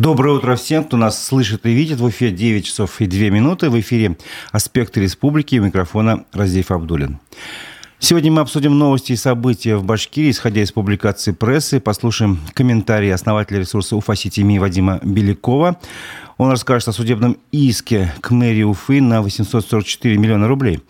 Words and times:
Доброе 0.00 0.36
утро 0.36 0.56
всем, 0.56 0.84
кто 0.84 0.96
нас 0.96 1.22
слышит 1.22 1.66
и 1.66 1.74
видит. 1.74 2.00
В 2.00 2.08
эфире 2.08 2.32
9 2.32 2.64
часов 2.64 3.02
и 3.02 3.06
2 3.06 3.28
минуты. 3.28 3.68
В 3.68 3.78
эфире 3.80 4.16
«Аспекты 4.50 5.02
республики». 5.02 5.58
У 5.58 5.62
микрофона 5.62 6.24
Раздеев 6.32 6.70
Абдулин. 6.70 7.18
Сегодня 7.98 8.32
мы 8.32 8.40
обсудим 8.40 8.78
новости 8.78 9.12
и 9.12 9.16
события 9.16 9.76
в 9.76 9.84
Башкирии, 9.84 10.30
исходя 10.30 10.62
из 10.62 10.72
публикации 10.72 11.32
прессы. 11.32 11.80
Послушаем 11.80 12.40
комментарии 12.54 13.10
основателя 13.10 13.58
ресурса 13.58 13.94
«Уфа-Сити 13.94 14.40
Вадима 14.58 15.00
Белякова. 15.02 15.76
Он 16.40 16.50
расскажет 16.50 16.88
о 16.88 16.92
судебном 16.92 17.36
иске 17.52 18.14
к 18.22 18.30
мэрии 18.30 18.62
Уфы 18.62 19.02
на 19.02 19.20
844 19.20 20.16
миллиона 20.16 20.48
рублей. 20.48 20.80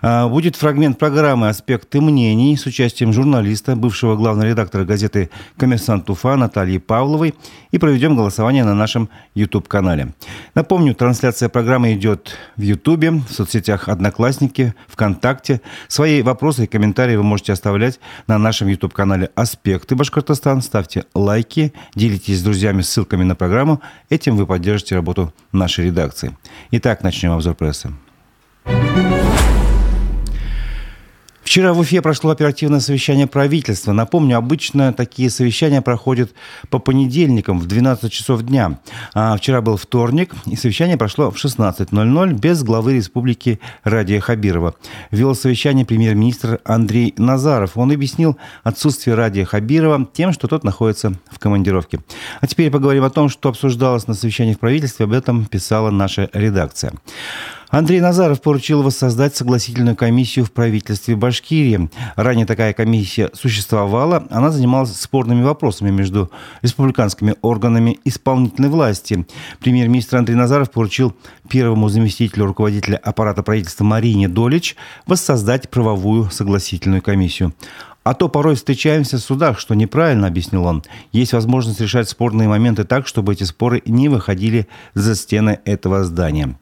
А, 0.00 0.28
будет 0.28 0.54
фрагмент 0.54 0.96
программы 0.96 1.48
«Аспекты 1.48 2.00
мнений» 2.00 2.56
с 2.56 2.66
участием 2.66 3.12
журналиста, 3.12 3.74
бывшего 3.74 4.14
главного 4.14 4.50
редактора 4.50 4.84
газеты 4.84 5.30
«Коммерсант 5.56 6.08
Уфа» 6.08 6.36
Натальи 6.36 6.78
Павловой. 6.78 7.34
И 7.72 7.78
проведем 7.78 8.14
голосование 8.14 8.62
на 8.62 8.74
нашем 8.74 9.08
YouTube-канале. 9.34 10.14
Напомню, 10.54 10.94
трансляция 10.94 11.48
программы 11.48 11.94
идет 11.94 12.36
в 12.56 12.62
YouTube, 12.62 13.24
в 13.28 13.32
соцсетях 13.32 13.88
«Одноклассники», 13.88 14.72
ВКонтакте. 14.86 15.62
Свои 15.88 16.22
вопросы 16.22 16.64
и 16.64 16.66
комментарии 16.68 17.16
вы 17.16 17.24
можете 17.24 17.54
оставлять 17.54 17.98
на 18.28 18.38
нашем 18.38 18.68
YouTube-канале 18.68 19.30
«Аспекты 19.34 19.96
Башкортостан». 19.96 20.62
Ставьте 20.62 21.06
лайки, 21.12 21.72
делитесь 21.96 22.38
с 22.38 22.42
друзьями 22.42 22.82
ссылками 22.82 23.24
на 23.24 23.34
программу. 23.34 23.80
Этим 24.08 24.36
вы 24.36 24.46
поддержите 24.46 24.91
поддержите 24.91 24.91
работу 24.94 25.32
нашей 25.52 25.86
редакции. 25.86 26.36
Итак, 26.70 27.02
начнем 27.02 27.32
обзор 27.32 27.54
прессы. 27.54 27.92
Вчера 31.52 31.74
в 31.74 31.80
Уфе 31.80 32.00
прошло 32.00 32.30
оперативное 32.30 32.80
совещание 32.80 33.26
правительства. 33.26 33.92
Напомню, 33.92 34.38
обычно 34.38 34.94
такие 34.94 35.28
совещания 35.28 35.82
проходят 35.82 36.32
по 36.70 36.78
понедельникам 36.78 37.60
в 37.60 37.66
12 37.66 38.10
часов 38.10 38.40
дня. 38.40 38.78
А 39.12 39.36
вчера 39.36 39.60
был 39.60 39.76
вторник, 39.76 40.34
и 40.46 40.56
совещание 40.56 40.96
прошло 40.96 41.30
в 41.30 41.36
16.00 41.36 42.32
без 42.32 42.62
главы 42.62 42.94
республики 42.94 43.60
Радия 43.84 44.18
Хабирова. 44.18 44.76
Вел 45.10 45.34
совещание 45.34 45.84
премьер-министр 45.84 46.58
Андрей 46.64 47.12
Назаров. 47.18 47.76
Он 47.76 47.92
объяснил 47.92 48.38
отсутствие 48.62 49.14
Радия 49.14 49.44
Хабирова 49.44 50.08
тем, 50.10 50.32
что 50.32 50.48
тот 50.48 50.64
находится 50.64 51.12
в 51.30 51.38
командировке. 51.38 52.00
А 52.40 52.46
теперь 52.46 52.70
поговорим 52.70 53.04
о 53.04 53.10
том, 53.10 53.28
что 53.28 53.50
обсуждалось 53.50 54.06
на 54.06 54.14
совещании 54.14 54.54
в 54.54 54.58
правительстве. 54.58 55.04
Об 55.04 55.12
этом 55.12 55.44
писала 55.44 55.90
наша 55.90 56.30
редакция. 56.32 56.94
Андрей 57.72 58.00
Назаров 58.02 58.42
поручил 58.42 58.82
воссоздать 58.82 59.34
согласительную 59.34 59.96
комиссию 59.96 60.44
в 60.44 60.52
правительстве 60.52 61.16
Башкирии. 61.16 61.88
Ранее 62.16 62.44
такая 62.44 62.74
комиссия 62.74 63.30
существовала. 63.32 64.26
Она 64.28 64.50
занималась 64.50 64.94
спорными 64.94 65.42
вопросами 65.42 65.90
между 65.90 66.30
республиканскими 66.60 67.34
органами 67.40 67.98
исполнительной 68.04 68.68
власти. 68.68 69.26
Премьер-министр 69.60 70.18
Андрей 70.18 70.34
Назаров 70.34 70.70
поручил 70.70 71.16
первому 71.48 71.88
заместителю 71.88 72.44
руководителя 72.44 72.98
аппарата 72.98 73.42
правительства 73.42 73.84
Марине 73.84 74.28
Долич 74.28 74.76
воссоздать 75.06 75.70
правовую 75.70 76.28
согласительную 76.30 77.00
комиссию. 77.00 77.54
А 78.04 78.12
то 78.12 78.28
порой 78.28 78.56
встречаемся 78.56 79.16
в 79.16 79.20
судах, 79.20 79.58
что 79.58 79.74
неправильно, 79.74 80.26
объяснил 80.26 80.66
он. 80.66 80.82
Есть 81.10 81.32
возможность 81.32 81.80
решать 81.80 82.06
спорные 82.06 82.48
моменты 82.48 82.84
так, 82.84 83.06
чтобы 83.06 83.32
эти 83.32 83.44
споры 83.44 83.80
не 83.86 84.10
выходили 84.10 84.68
за 84.92 85.14
стены 85.14 85.60
этого 85.64 86.04
здания. 86.04 86.54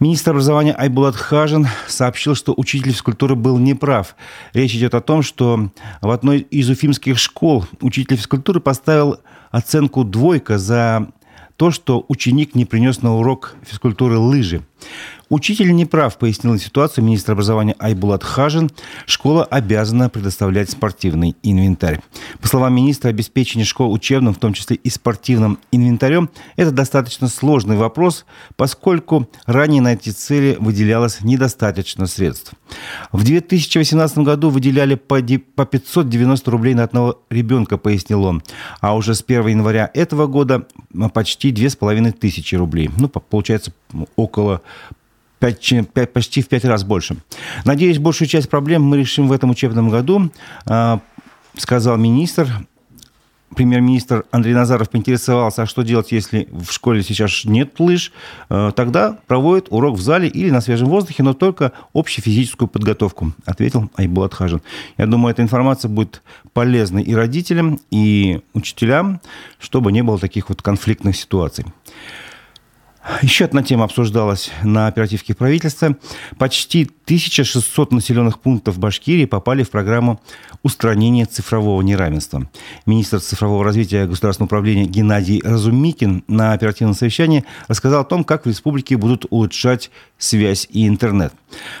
Министр 0.00 0.30
образования 0.30 0.74
Айбулат 0.78 1.16
Хажин 1.16 1.66
сообщил, 1.88 2.36
что 2.36 2.54
учитель 2.56 2.92
физкультуры 2.92 3.34
был 3.34 3.58
неправ. 3.58 4.14
Речь 4.52 4.74
идет 4.74 4.94
о 4.94 5.00
том, 5.00 5.22
что 5.22 5.70
в 6.00 6.10
одной 6.10 6.38
из 6.38 6.70
уфимских 6.70 7.18
школ 7.18 7.66
учитель 7.80 8.16
физкультуры 8.16 8.60
поставил 8.60 9.18
оценку 9.50 10.04
«двойка» 10.04 10.56
за 10.56 11.08
то, 11.56 11.72
что 11.72 12.04
ученик 12.06 12.54
не 12.54 12.64
принес 12.64 13.02
на 13.02 13.16
урок 13.16 13.56
физкультуры 13.66 14.18
лыжи. 14.18 14.62
Учитель 15.30 15.74
не 15.74 15.84
прав, 15.84 16.16
пояснил 16.16 16.58
ситуацию 16.58 17.04
министр 17.04 17.32
образования 17.32 17.76
Айбулат 17.78 18.24
Хажин. 18.24 18.70
Школа 19.04 19.44
обязана 19.44 20.08
предоставлять 20.08 20.70
спортивный 20.70 21.36
инвентарь. 21.42 22.00
По 22.40 22.48
словам 22.48 22.74
министра, 22.74 23.10
обеспечение 23.10 23.66
школ 23.66 23.92
учебным, 23.92 24.32
в 24.32 24.38
том 24.38 24.54
числе 24.54 24.76
и 24.76 24.88
спортивным 24.88 25.58
инвентарем, 25.70 26.30
это 26.56 26.70
достаточно 26.70 27.28
сложный 27.28 27.76
вопрос, 27.76 28.24
поскольку 28.56 29.28
ранее 29.44 29.82
на 29.82 29.92
эти 29.92 30.10
цели 30.10 30.56
выделялось 30.58 31.20
недостаточно 31.20 32.06
средств. 32.06 32.52
В 33.12 33.22
2018 33.22 34.18
году 34.18 34.48
выделяли 34.48 34.94
по 34.94 35.20
590 35.20 36.50
рублей 36.50 36.74
на 36.74 36.84
одного 36.84 37.20
ребенка, 37.28 37.76
пояснил 37.76 38.24
он. 38.24 38.42
А 38.80 38.96
уже 38.96 39.14
с 39.14 39.22
1 39.22 39.46
января 39.46 39.90
этого 39.92 40.26
года 40.26 40.66
почти 41.12 41.50
2500 41.52 42.58
рублей. 42.58 42.90
Ну, 42.96 43.08
получается, 43.08 43.72
около 44.16 44.62
5, 45.38 45.92
5, 45.92 46.12
почти 46.12 46.42
в 46.42 46.48
пять 46.48 46.64
раз 46.64 46.84
больше. 46.84 47.16
Надеюсь, 47.64 47.98
большую 47.98 48.28
часть 48.28 48.48
проблем 48.48 48.82
мы 48.82 48.98
решим 48.98 49.28
в 49.28 49.32
этом 49.32 49.50
учебном 49.50 49.88
году, 49.88 50.30
а, 50.66 51.00
сказал 51.56 51.96
министр. 51.96 52.48
Премьер-министр 53.54 54.24
Андрей 54.30 54.52
Назаров 54.52 54.90
поинтересовался, 54.90 55.62
а 55.62 55.66
что 55.66 55.82
делать, 55.82 56.12
если 56.12 56.48
в 56.52 56.70
школе 56.70 57.02
сейчас 57.02 57.44
нет 57.44 57.80
лыж. 57.80 58.12
А, 58.48 58.72
тогда 58.72 59.18
проводят 59.26 59.68
урок 59.70 59.96
в 59.96 60.00
зале 60.00 60.28
или 60.28 60.50
на 60.50 60.60
свежем 60.60 60.88
воздухе, 60.88 61.22
но 61.22 61.34
только 61.34 61.72
общефизическую 61.94 62.68
подготовку, 62.68 63.32
ответил 63.46 63.90
Айбулат 63.96 64.34
Хажин. 64.34 64.60
Я 64.98 65.06
думаю, 65.06 65.32
эта 65.32 65.42
информация 65.42 65.88
будет 65.88 66.22
полезной 66.52 67.02
и 67.02 67.14
родителям, 67.14 67.80
и 67.90 68.40
учителям, 68.54 69.20
чтобы 69.58 69.92
не 69.92 70.02
было 70.02 70.18
таких 70.18 70.48
вот 70.48 70.62
конфликтных 70.62 71.16
ситуаций. 71.16 71.64
Еще 73.22 73.46
одна 73.46 73.62
тема 73.62 73.84
обсуждалась 73.84 74.50
на 74.62 74.86
оперативке 74.86 75.34
правительства. 75.34 75.96
Почти 76.36 76.82
1600 76.82 77.92
населенных 77.92 78.38
пунктов 78.38 78.78
Башкирии 78.78 79.24
попали 79.24 79.62
в 79.62 79.70
программу 79.70 80.20
устранения 80.62 81.24
цифрового 81.24 81.80
неравенства. 81.80 82.48
Министр 82.84 83.20
цифрового 83.20 83.64
развития 83.64 84.06
государственного 84.06 84.48
управления 84.48 84.84
Геннадий 84.84 85.40
Разумикин 85.42 86.22
на 86.28 86.52
оперативном 86.52 86.94
совещании 86.94 87.44
рассказал 87.66 88.02
о 88.02 88.04
том, 88.04 88.24
как 88.24 88.44
в 88.44 88.48
республике 88.48 88.96
будут 88.96 89.24
улучшать 89.30 89.90
связь 90.18 90.68
и 90.70 90.86
интернет. 90.86 91.32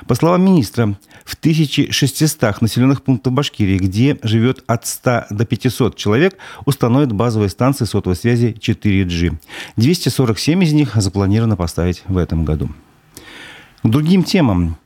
По 0.06 0.14
словам 0.14 0.44
министра, 0.44 0.96
в 1.24 1.34
1600 1.34 2.62
населенных 2.62 3.02
пунктах 3.02 3.32
Башкирии, 3.34 3.76
где 3.76 4.16
живет 4.22 4.64
от 4.66 4.86
100 4.86 5.24
до 5.30 5.44
500 5.44 5.96
человек, 5.96 6.38
установят 6.64 7.12
базовые 7.12 7.50
станции 7.50 7.84
сотовой 7.84 8.16
связи 8.16 8.56
4G. 8.58 9.36
247 9.76 10.64
из 10.64 10.72
них 10.72 10.96
запланировано 11.18 11.56
поставить 11.56 12.04
в 12.06 12.16
этом 12.16 12.44
году. 12.44 12.68
К 13.82 13.88
другим 13.88 14.22
темам. 14.22 14.76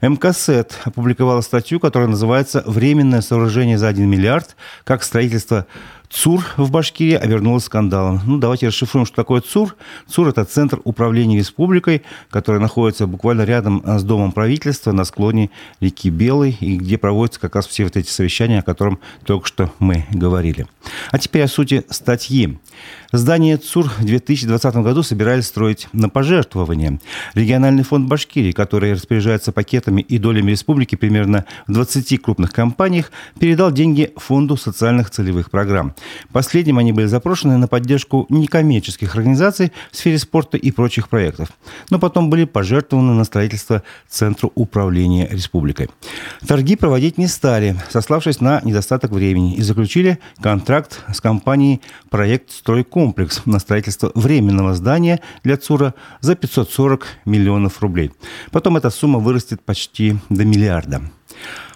МКСЭТ 0.00 0.80
опубликовала 0.84 1.42
статью, 1.42 1.80
которая 1.80 2.08
называется 2.08 2.64
«Временное 2.66 3.20
сооружение 3.20 3.76
за 3.76 3.88
1 3.88 4.08
миллиард. 4.08 4.56
Как 4.84 5.02
строительство 5.02 5.66
ЦУР 6.12 6.44
в 6.58 6.70
Башкирии 6.70 7.14
обернулось 7.14 7.64
скандалом. 7.64 8.20
Ну, 8.26 8.36
давайте 8.36 8.68
расшифруем, 8.68 9.06
что 9.06 9.16
такое 9.16 9.40
ЦУР. 9.40 9.74
ЦУР– 10.08 10.28
это 10.30 10.44
Центр 10.44 10.80
управления 10.84 11.38
республикой, 11.38 12.02
который 12.30 12.60
находится 12.60 13.06
буквально 13.06 13.42
рядом 13.42 13.82
с 13.84 14.02
Домом 14.04 14.32
правительства 14.32 14.92
на 14.92 15.04
склоне 15.04 15.50
реки 15.80 16.10
Белой, 16.10 16.56
и 16.60 16.76
где 16.76 16.98
проводятся 16.98 17.40
как 17.40 17.56
раз 17.56 17.66
все 17.66 17.84
вот 17.84 17.96
эти 17.96 18.10
совещания, 18.10 18.58
о 18.58 18.62
котором 18.62 18.98
только 19.24 19.46
что 19.46 19.72
мы 19.78 20.04
говорили. 20.10 20.66
А 21.10 21.18
теперь 21.18 21.44
о 21.44 21.48
сути 21.48 21.84
статьи. 21.88 22.58
Здание 23.12 23.56
ЦУР 23.56 23.90
в 23.98 24.04
2020 24.04 24.74
году 24.76 25.02
собирались 25.02 25.46
строить 25.46 25.88
на 25.92 26.08
пожертвование. 26.08 26.98
Региональный 27.34 27.84
фонд 27.84 28.08
Башкирии, 28.08 28.52
который 28.52 28.92
распоряжается 28.92 29.52
пакетами 29.52 30.00
и 30.02 30.18
долями 30.18 30.50
республики 30.50 30.94
примерно 30.94 31.44
в 31.66 31.72
20 31.72 32.22
крупных 32.22 32.52
компаниях, 32.52 33.12
передал 33.38 33.70
деньги 33.70 34.12
Фонду 34.16 34.56
социальных 34.56 35.10
целевых 35.10 35.50
программ. 35.50 35.94
Последним 36.32 36.78
они 36.78 36.92
были 36.92 37.06
запрошены 37.06 37.58
на 37.58 37.68
поддержку 37.68 38.26
некоммерческих 38.28 39.14
организаций 39.14 39.72
в 39.90 39.96
сфере 39.96 40.18
спорта 40.18 40.56
и 40.56 40.70
прочих 40.70 41.08
проектов. 41.08 41.50
Но 41.90 41.98
потом 41.98 42.30
были 42.30 42.44
пожертвованы 42.44 43.12
на 43.12 43.24
строительство 43.24 43.82
Центра 44.08 44.50
управления 44.54 45.28
республикой. 45.30 45.90
Торги 46.46 46.76
проводить 46.76 47.18
не 47.18 47.26
стали, 47.26 47.76
сославшись 47.90 48.40
на 48.40 48.60
недостаток 48.64 49.10
времени, 49.10 49.54
и 49.54 49.62
заключили 49.62 50.18
контракт 50.40 51.04
с 51.12 51.20
компанией 51.20 51.80
«Проект 52.10 52.50
Стройком», 52.50 53.02
комплекс 53.02 53.42
на 53.46 53.58
строительство 53.58 54.12
временного 54.14 54.74
здания 54.74 55.20
для 55.42 55.56
ЦУРа 55.56 55.94
за 56.20 56.34
540 56.34 57.06
миллионов 57.24 57.82
рублей. 57.82 58.12
Потом 58.52 58.76
эта 58.76 58.90
сумма 58.90 59.18
вырастет 59.18 59.60
почти 59.62 60.16
до 60.28 60.44
миллиарда. 60.44 61.02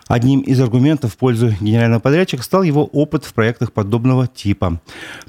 Одним 0.09 0.41
из 0.41 0.61
аргументов 0.61 1.15
в 1.15 1.17
пользу 1.17 1.53
генерального 1.61 1.99
подрядчика 1.99 2.43
стал 2.43 2.63
его 2.63 2.85
опыт 2.85 3.25
в 3.25 3.35
проектах 3.35 3.73
подобного 3.73 4.29
типа. 4.29 4.81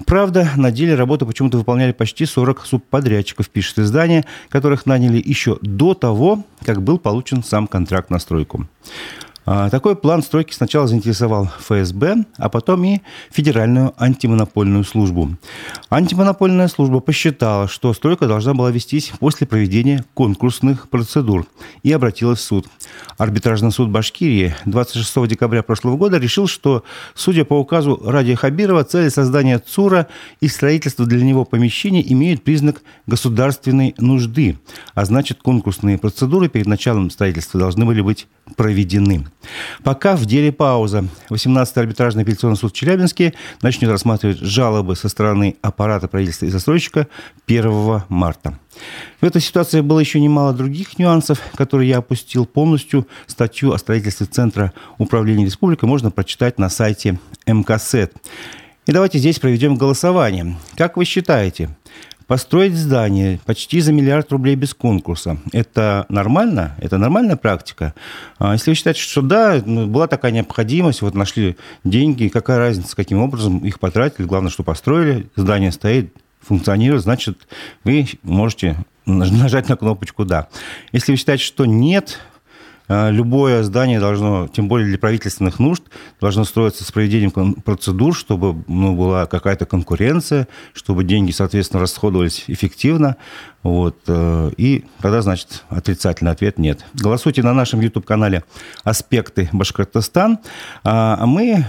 Правда, 0.06 0.52
на 0.56 0.72
деле 0.72 0.94
работу 0.94 1.26
почему-то 1.26 1.58
выполняли 1.58 1.94
почти 1.94 2.26
40 2.26 2.66
субподрядчиков, 2.66 3.50
пишет 3.50 3.80
издание, 3.80 4.26
которых 4.50 4.86
наняли 4.86 5.22
еще 5.24 5.58
до 5.62 5.96
того, 5.96 6.44
как 6.64 6.84
был 6.84 7.00
получен 7.00 7.44
сам 7.44 7.66
контракт 7.66 8.12
на 8.12 8.20
стройку. 8.20 8.68
А, 9.50 9.70
такой 9.70 9.96
план 9.96 10.22
стройки 10.24 10.54
сначала 10.54 10.88
заинтересовал 10.88 11.50
ФСБ, 11.60 12.26
а 12.36 12.50
потом 12.50 12.84
и 12.84 13.00
Федеральную 13.32 13.94
антимонопольную 13.98 14.84
службу. 14.84 15.38
Антимонопольная 15.90 16.68
служба 16.68 17.00
посчитала, 17.00 17.70
что 17.70 17.94
стройка 17.94 18.28
должна 18.28 18.54
была 18.54 18.72
вестись 18.72 19.14
после 19.20 19.48
проведения 19.48 20.04
конкурсных 20.16 20.90
процедур 20.90 21.48
и 21.82 21.94
обратилась 21.94 22.40
в 22.40 22.44
суд. 22.44 22.68
Арбитражный 23.18 23.72
суд 23.72 23.90
Башкирии 23.90 24.54
26 24.66 25.28
декабря 25.30 25.64
прошлого 25.64 25.96
года 25.96 26.18
решил, 26.18 26.48
что, 26.48 26.84
судя 27.16 27.46
по 27.46 27.54
указу 27.54 28.02
Ради 28.04 28.36
Хабирова, 28.36 28.84
цели 28.84 29.08
создания 29.08 29.60
ЦУРа 29.60 30.08
и 30.42 30.50
строительства 30.50 31.06
для 31.06 31.24
него 31.24 31.46
помещений 31.46 32.06
имеют 32.10 32.44
признак 32.44 32.82
государственной 33.06 33.96
нужды, 33.98 34.60
а 34.94 35.06
значит 35.06 35.42
конкурсные 35.42 35.98
процедуры 35.98 36.50
перед 36.50 36.68
началом 36.68 37.10
строительства 37.10 37.62
должны 37.62 37.86
были 37.86 38.02
быть 38.02 38.28
проведены. 38.58 39.26
Пока 39.84 40.16
в 40.16 40.26
деле 40.26 40.52
пауза. 40.52 41.06
18-й 41.30 41.82
арбитражный 41.82 42.24
апелляционный 42.24 42.58
суд 42.58 42.72
в 42.72 42.76
Челябинске 42.76 43.34
начнет 43.62 43.90
рассматривать 43.90 44.40
жалобы 44.40 44.96
со 44.96 45.10
стороны 45.10 45.56
аппарата 45.62 46.08
правительства 46.08 46.46
и 46.46 46.50
застройщика 46.50 47.08
1 47.48 48.04
марта. 48.10 48.58
В 49.22 49.26
этой 49.26 49.42
ситуации 49.42 49.82
было 49.82 50.00
еще 50.00 50.20
немало 50.20 50.54
других 50.54 51.00
нюансов, 51.00 51.40
которые 51.56 51.90
я 51.90 51.98
опустил 51.98 52.46
полностью. 52.46 53.08
Статью 53.26 53.74
о 53.74 53.78
строительстве 53.78 54.26
Центра 54.28 54.74
управления 54.98 55.46
республикой 55.46 55.90
можно 55.90 56.12
прочитать 56.12 56.60
на 56.60 56.70
сайте 56.70 57.20
МКСЭТ. 57.46 58.14
И 58.86 58.92
давайте 58.92 59.20
здесь 59.20 59.40
проведем 59.40 59.76
голосование. 59.76 60.56
Как 60.76 60.96
вы 60.96 61.04
считаете, 61.04 61.70
Построить 62.28 62.76
здание 62.76 63.40
почти 63.46 63.80
за 63.80 63.94
миллиард 63.94 64.34
рублей 64.34 64.56
без 64.56 64.74
конкурса. 64.74 65.38
Это 65.54 66.06
нормально? 66.10 66.76
Это 66.80 66.98
нормальная 66.98 67.38
практика? 67.38 67.94
А 68.38 68.52
если 68.52 68.72
вы 68.72 68.76
считаете, 68.76 69.00
что 69.00 69.22
да, 69.22 69.62
ну, 69.66 69.88
была 69.88 70.08
такая 70.08 70.34
необходимость, 70.34 71.02
вот 71.02 71.16
нашли 71.16 71.56
деньги, 71.86 72.28
какая 72.28 72.58
разница, 72.58 72.98
каким 72.98 73.22
образом 73.22 73.60
их 73.60 73.80
потратили, 73.80 74.26
главное, 74.26 74.52
что 74.52 74.64
построили, 74.64 75.30
здание 75.38 75.72
стоит, 75.72 76.14
функционирует, 76.42 77.04
значит, 77.04 77.48
вы 77.86 78.06
можете 78.24 78.76
нажать 79.06 79.70
на 79.70 79.78
кнопочку 79.78 80.26
«да». 80.26 80.50
Если 80.92 81.14
вы 81.14 81.18
считаете, 81.18 81.46
что 81.46 81.66
нет, 81.66 82.20
любое 82.88 83.64
здание 83.64 84.00
должно, 84.00 84.48
тем 84.48 84.68
более 84.68 84.88
для 84.88 84.98
правительственных 84.98 85.60
нужд, 85.60 85.84
должно 86.22 86.44
строиться 86.46 86.84
с 86.84 86.92
проведением 86.92 87.54
процедур, 87.54 88.16
чтобы 88.16 88.64
ну, 88.68 88.96
была 88.96 89.26
какая-то 89.26 89.66
конкуренция, 89.66 90.48
чтобы 90.74 91.04
деньги, 91.04 91.32
соответственно, 91.32 91.82
расходовались 91.82 92.46
эффективно. 92.48 93.18
Вот, 93.64 93.98
э, 94.08 94.52
и 94.58 94.86
тогда, 95.02 95.22
значит, 95.22 95.66
отрицательный 95.70 96.32
ответ 96.32 96.58
нет. 96.58 96.86
Голосуйте 96.94 97.44
на 97.44 97.54
нашем 97.54 97.82
YouTube-канале 97.82 98.44
«Аспекты 98.84 99.50
Башкортостан», 99.52 100.40
а 100.84 101.26
мы 101.26 101.66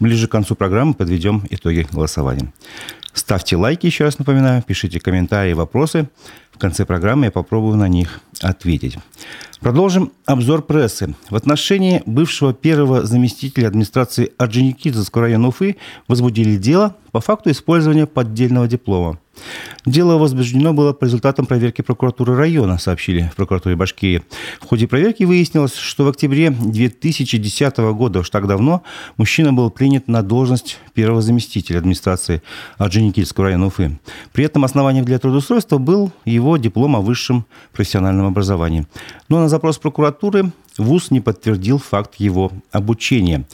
ближе 0.00 0.26
к 0.26 0.30
концу 0.30 0.54
программы 0.54 0.94
подведем 0.94 1.44
итоги 1.50 1.86
голосования. 1.90 2.52
Ставьте 3.14 3.56
лайки, 3.56 3.86
еще 3.86 4.04
раз 4.04 4.18
напоминаю, 4.18 4.62
пишите 4.62 4.98
комментарии, 4.98 5.52
вопросы. 5.52 6.08
В 6.50 6.58
конце 6.58 6.84
программы 6.84 7.26
я 7.26 7.30
попробую 7.30 7.76
на 7.76 7.86
них 7.86 8.20
ответить. 8.42 8.98
Продолжим 9.60 10.12
обзор 10.26 10.62
прессы. 10.62 11.14
В 11.30 11.36
отношении 11.36 12.02
бывшего 12.06 12.52
первого 12.52 13.04
заместителя 13.04 13.68
администрации 13.68 14.32
Орджоникидзевского 14.36 15.24
района 15.24 15.48
Уфы 15.48 15.76
возбудили 16.08 16.56
дело 16.56 16.96
по 17.12 17.20
факту 17.20 17.50
использования 17.52 18.06
поддельного 18.06 18.66
диплома. 18.66 19.18
Дело 19.86 20.16
возбуждено 20.16 20.72
было 20.72 20.92
по 20.92 21.04
результатам 21.04 21.46
проверки 21.46 21.82
прокуратуры 21.82 22.34
района, 22.36 22.78
сообщили 22.78 23.30
в 23.32 23.36
прокуратуре 23.36 23.76
Башкирии. 23.76 24.22
В 24.60 24.66
ходе 24.66 24.88
проверки 24.88 25.24
выяснилось, 25.24 25.74
что 25.74 26.04
в 26.04 26.08
октябре 26.08 26.50
2010 26.50 27.76
года, 27.94 28.20
уж 28.20 28.30
так 28.30 28.46
давно, 28.46 28.82
мужчина 29.16 29.52
был 29.52 29.70
принят 29.70 30.08
на 30.08 30.22
должность 30.22 30.78
первого 30.94 31.20
заместителя 31.22 31.78
администрации 31.78 32.42
Орджоникидзевского 32.78 33.46
района 33.46 33.66
Уфы. 33.66 33.98
При 34.32 34.44
этом 34.44 34.64
основанием 34.64 35.04
для 35.04 35.18
трудоустройства 35.18 35.78
был 35.78 36.12
его 36.24 36.56
диплом 36.56 36.96
о 36.96 37.00
высшем 37.00 37.44
профессиональном 37.72 38.26
образовании. 38.26 38.86
Но 39.28 39.40
на 39.40 39.48
запрос 39.48 39.78
прокуратуры 39.78 40.52
ВУЗ 40.78 41.10
не 41.10 41.20
подтвердил 41.20 41.78
факт 41.78 42.16
его 42.16 42.52
обучения. 42.72 43.44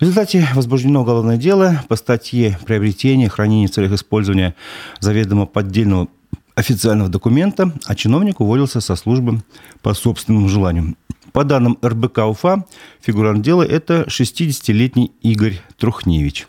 В 0.00 0.02
результате 0.02 0.48
возбуждено 0.54 1.02
уголовное 1.02 1.36
дело 1.36 1.84
по 1.86 1.94
статье 1.94 2.58
«Приобретение, 2.64 3.28
хранение 3.28 3.68
в 3.68 3.70
целях 3.70 3.92
использования 3.92 4.54
заведомо 4.98 5.44
поддельного 5.44 6.08
официального 6.54 7.10
документа, 7.10 7.74
а 7.84 7.94
чиновник 7.94 8.40
уволился 8.40 8.80
со 8.80 8.96
службы 8.96 9.42
по 9.82 9.92
собственному 9.92 10.48
желанию. 10.48 10.96
По 11.32 11.44
данным 11.44 11.76
РБК 11.84 12.20
УФА, 12.30 12.64
фигурант 13.02 13.42
дела– 13.42 13.62
это 13.68 14.04
60-летний 14.08 15.12
Игорь 15.20 15.60
Трухневич. 15.76 16.46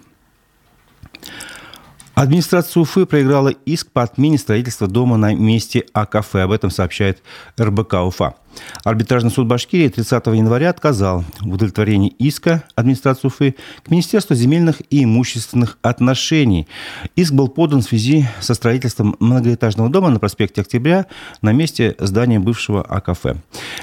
Администрация 2.14 2.80
Уфы 2.80 3.06
проиграла 3.06 3.50
иск 3.50 3.92
по 3.92 4.04
отмене 4.04 4.38
строительства 4.38 4.88
дома 4.88 5.18
на 5.18 5.36
месте 5.36 5.84
АКФ. 5.92 6.36
Об 6.36 6.52
этом 6.52 6.70
сообщает 6.70 7.22
РБК 7.60 7.96
Уфа. 7.96 8.36
Арбитражный 8.84 9.32
суд 9.32 9.48
Башкирии 9.48 9.90
30 9.90 10.26
января 10.28 10.70
отказал 10.70 11.24
в 11.40 11.54
удовлетворении 11.54 12.10
иска 12.20 12.64
администрации 12.76 13.28
Уфы 13.28 13.56
к 13.84 13.92
Министерству 13.92 14.36
земельных 14.36 14.82
и 14.90 15.04
имущественных 15.04 15.78
отношений. 15.82 16.68
Иск 17.16 17.34
был 17.34 17.48
подан 17.48 17.82
в 17.82 17.86
связи 17.86 18.26
со 18.40 18.54
строительством 18.54 19.16
многоэтажного 19.20 19.90
дома 19.90 20.10
на 20.10 20.20
проспекте 20.20 20.62
Октября 20.62 21.06
на 21.42 21.52
месте 21.52 21.96
здания 22.00 22.40
бывшего 22.40 22.82
АКФ. 22.82 23.38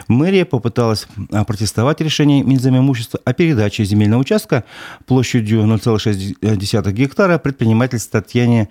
Мэрия 0.08 0.44
попыталась 0.44 1.06
протестовать 1.46 2.00
решение 2.00 2.42
Минземимущества 2.42 3.20
о 3.24 3.32
передаче 3.32 3.84
земельного 3.84 4.20
участка 4.20 4.64
площадью 5.06 5.62
0,6 5.62 6.92
гектара 6.92 7.38
предпринимательства 7.38 8.20
Татьяне 8.20 8.68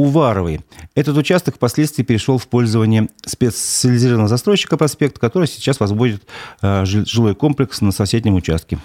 Уваровой. 0.00 0.60
Этот 0.94 1.18
участок 1.18 1.56
впоследствии 1.56 2.02
перешел 2.02 2.38
в 2.38 2.48
пользование 2.48 3.10
специализированного 3.26 4.28
застройщика 4.28 4.78
проспект, 4.78 5.18
который 5.18 5.46
сейчас 5.46 5.78
возводит 5.78 6.22
э, 6.62 6.86
жилой 6.86 7.34
комплекс 7.34 7.82
на 7.82 7.92
соседнем 7.92 8.34
участке. 8.34 8.78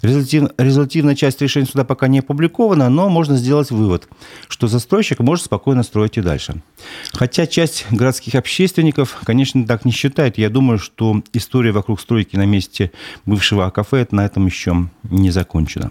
Результив, 0.00 0.48
результативная 0.56 1.14
часть 1.14 1.42
решения 1.42 1.66
суда 1.66 1.84
пока 1.84 2.08
не 2.08 2.20
опубликована, 2.20 2.88
но 2.88 3.10
можно 3.10 3.36
сделать 3.36 3.70
вывод, 3.70 4.08
что 4.48 4.66
застройщик 4.66 5.18
может 5.20 5.44
спокойно 5.44 5.82
строить 5.82 6.16
и 6.16 6.22
дальше. 6.22 6.62
Хотя 7.12 7.46
часть 7.46 7.84
городских 7.90 8.34
общественников, 8.34 9.20
конечно, 9.24 9.66
так 9.66 9.84
не 9.84 9.92
считает. 9.92 10.38
Я 10.38 10.48
думаю, 10.48 10.78
что 10.78 11.22
история 11.34 11.72
вокруг 11.72 12.00
стройки 12.00 12.36
на 12.36 12.46
месте 12.46 12.92
бывшего 13.26 13.66
АКФ 13.66 14.10
на 14.10 14.24
этом 14.24 14.46
еще 14.46 14.88
не 15.02 15.30
закончена. 15.30 15.90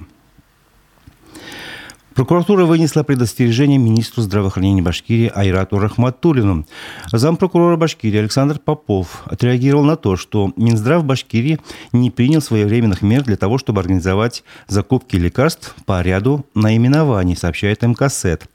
Прокуратура 2.22 2.66
вынесла 2.66 3.02
предостережение 3.02 3.80
министру 3.80 4.22
здравоохранения 4.22 4.84
Башкирии 4.84 5.32
Айрату 5.34 5.80
Рахматуллину. 5.80 6.68
Зампрокурора 7.12 7.78
Башкирии 7.78 8.20
Александр 8.20 8.60
Попов 8.60 9.24
отреагировал 9.26 9.84
на 9.84 9.96
то, 9.96 10.18
что 10.18 10.54
Минздрав 10.56 11.04
Башкирии 11.04 11.58
не 11.92 12.12
принял 12.12 12.40
своевременных 12.40 13.02
мер 13.02 13.24
для 13.24 13.38
того, 13.38 13.58
чтобы 13.58 13.82
организовать 13.82 14.44
закупки 14.68 15.16
лекарств 15.16 15.74
по 15.88 16.00
ряду 16.04 16.46
наименований, 16.54 17.36
сообщает 17.36 17.82
МКСЭТ. 17.82 18.48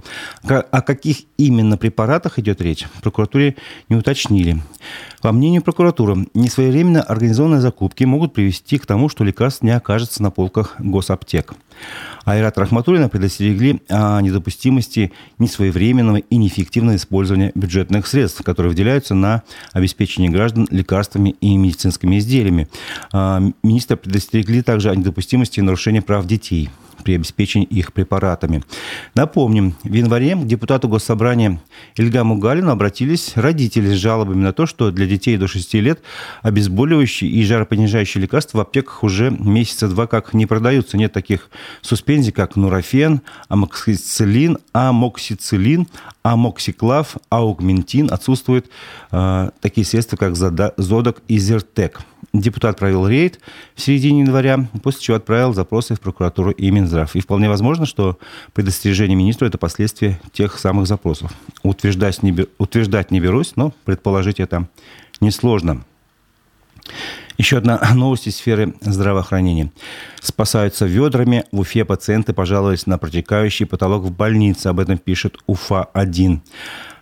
О 0.45 0.81
каких 0.83 1.23
именно 1.37 1.77
препаратах 1.77 2.39
идет 2.39 2.61
речь, 2.61 2.87
прокуратуре 3.03 3.57
не 3.89 3.97
уточнили. 3.97 4.63
По 5.23 5.33
мнению 5.33 5.63
прокуратуры, 5.63 6.29
несвоевременно 6.35 7.03
организованные 7.03 7.61
закупки 7.61 8.05
могут 8.05 8.33
привести 8.33 8.79
к 8.79 8.87
тому, 8.87 9.09
что 9.09 9.25
лекарств 9.25 9.63
не 9.63 9.71
окажется 9.71 10.23
на 10.23 10.31
полках 10.31 10.77
госаптек. 10.79 11.55
Айрат 12.27 12.59
Рахматуллина 12.59 13.09
предостерегли 13.09 13.81
о 13.89 14.21
недопустимости 14.21 15.13
несвоевременного 15.39 16.17
и 16.17 16.37
неэффективного 16.37 16.97
использования 16.97 17.53
бюджетных 17.55 18.07
средств, 18.09 18.43
которые 18.43 18.71
выделяются 18.71 19.15
на 19.15 19.45
обеспечение 19.73 20.31
граждан 20.31 20.67
лекарствами 20.71 21.31
и 21.41 21.57
медицинскими 21.57 22.19
изделиями. 22.19 22.69
А, 23.13 23.41
министра 23.63 23.95
предостерегли 23.95 24.61
также 24.61 24.91
о 24.91 24.97
недопустимости 24.97 25.61
нарушения 25.61 26.03
прав 26.03 26.27
детей– 26.27 26.69
при 27.05 27.15
обеспечении 27.15 27.67
их 27.67 27.93
препаратами. 27.93 28.63
Напомним, 29.15 29.75
в 29.83 29.93
январе 29.93 30.37
к 30.37 30.47
депутату 30.47 30.89
Госсобрания 30.89 31.61
Ильгаму 31.97 32.39
Галину 32.39 32.71
обратились 32.71 33.33
родители 33.37 33.89
с 33.89 33.99
жалобами 33.99 34.43
на 34.43 34.53
то, 34.53 34.67
что 34.67 34.91
для 34.91 35.07
детей 35.07 35.37
до 35.37 35.49
6 35.49 35.75
лет 35.75 36.03
обезболивающие 36.43 37.31
и 37.31 37.45
жаропонижающие 37.45 38.23
лекарства 38.23 38.59
в 38.59 38.61
аптеках 38.63 39.03
уже 39.03 39.31
месяца 39.31 39.89
два 39.89 40.07
как 40.07 40.35
не 40.35 40.47
продаются. 40.47 40.97
Нет 40.97 41.13
таких 41.13 41.51
суспензий, 41.83 42.33
как 42.33 42.57
нурофен, 42.57 43.21
амоксициллин, 43.49 44.59
амоксициллин, 44.73 45.87
амоксиклав, 46.23 47.17
аугментин. 47.29 48.09
Отсутствуют 48.11 48.67
э, 49.13 49.51
такие 49.61 49.85
средства, 49.87 50.17
как 50.17 50.37
зодок 50.37 51.23
и 51.29 51.39
зертек. 51.39 52.01
Депутат 52.41 52.79
провел 52.79 53.09
рейд 53.09 53.41
в 53.75 53.81
середине 53.81 54.21
января, 54.21 54.69
после 54.83 55.01
чего 55.01 55.17
отправил 55.17 55.55
запросы 55.55 55.95
в 55.95 56.01
прокуратуру 56.01 56.51
и 56.51 56.71
Минздрав. 56.71 57.17
И 57.17 57.21
вполне 57.21 57.49
возможно, 57.49 57.87
что 57.87 58.19
предостережение 58.53 59.17
министру– 59.17 59.47
это 59.49 59.57
последствия 59.57 60.21
тех 60.33 60.59
самых 60.59 60.87
запросов. 60.87 61.33
Утверждать 61.63 62.23
не, 62.23 62.47
утверждать 62.59 63.11
не 63.11 63.21
берусь, 63.21 63.53
но 63.57 63.73
предположить 63.85 64.39
это 64.39 64.69
несложно. 65.21 65.85
Еще 67.39 67.57
одна 67.57 67.81
новость 67.95 68.27
из 68.27 68.37
сферы 68.37 68.75
здравоохранения. 68.83 69.73
Спасаются 70.21 70.85
ведрами. 70.85 71.45
В 71.53 71.61
Уфе 71.61 71.87
пациенты 71.87 72.35
пожаловались 72.35 72.87
на 72.87 72.99
протекающий 72.99 73.65
потолок 73.65 74.03
в 74.05 74.11
больнице. 74.11 74.67
Об 74.67 74.81
этом 74.81 74.99
пишет 74.99 75.39
УФА-1. 75.47 76.41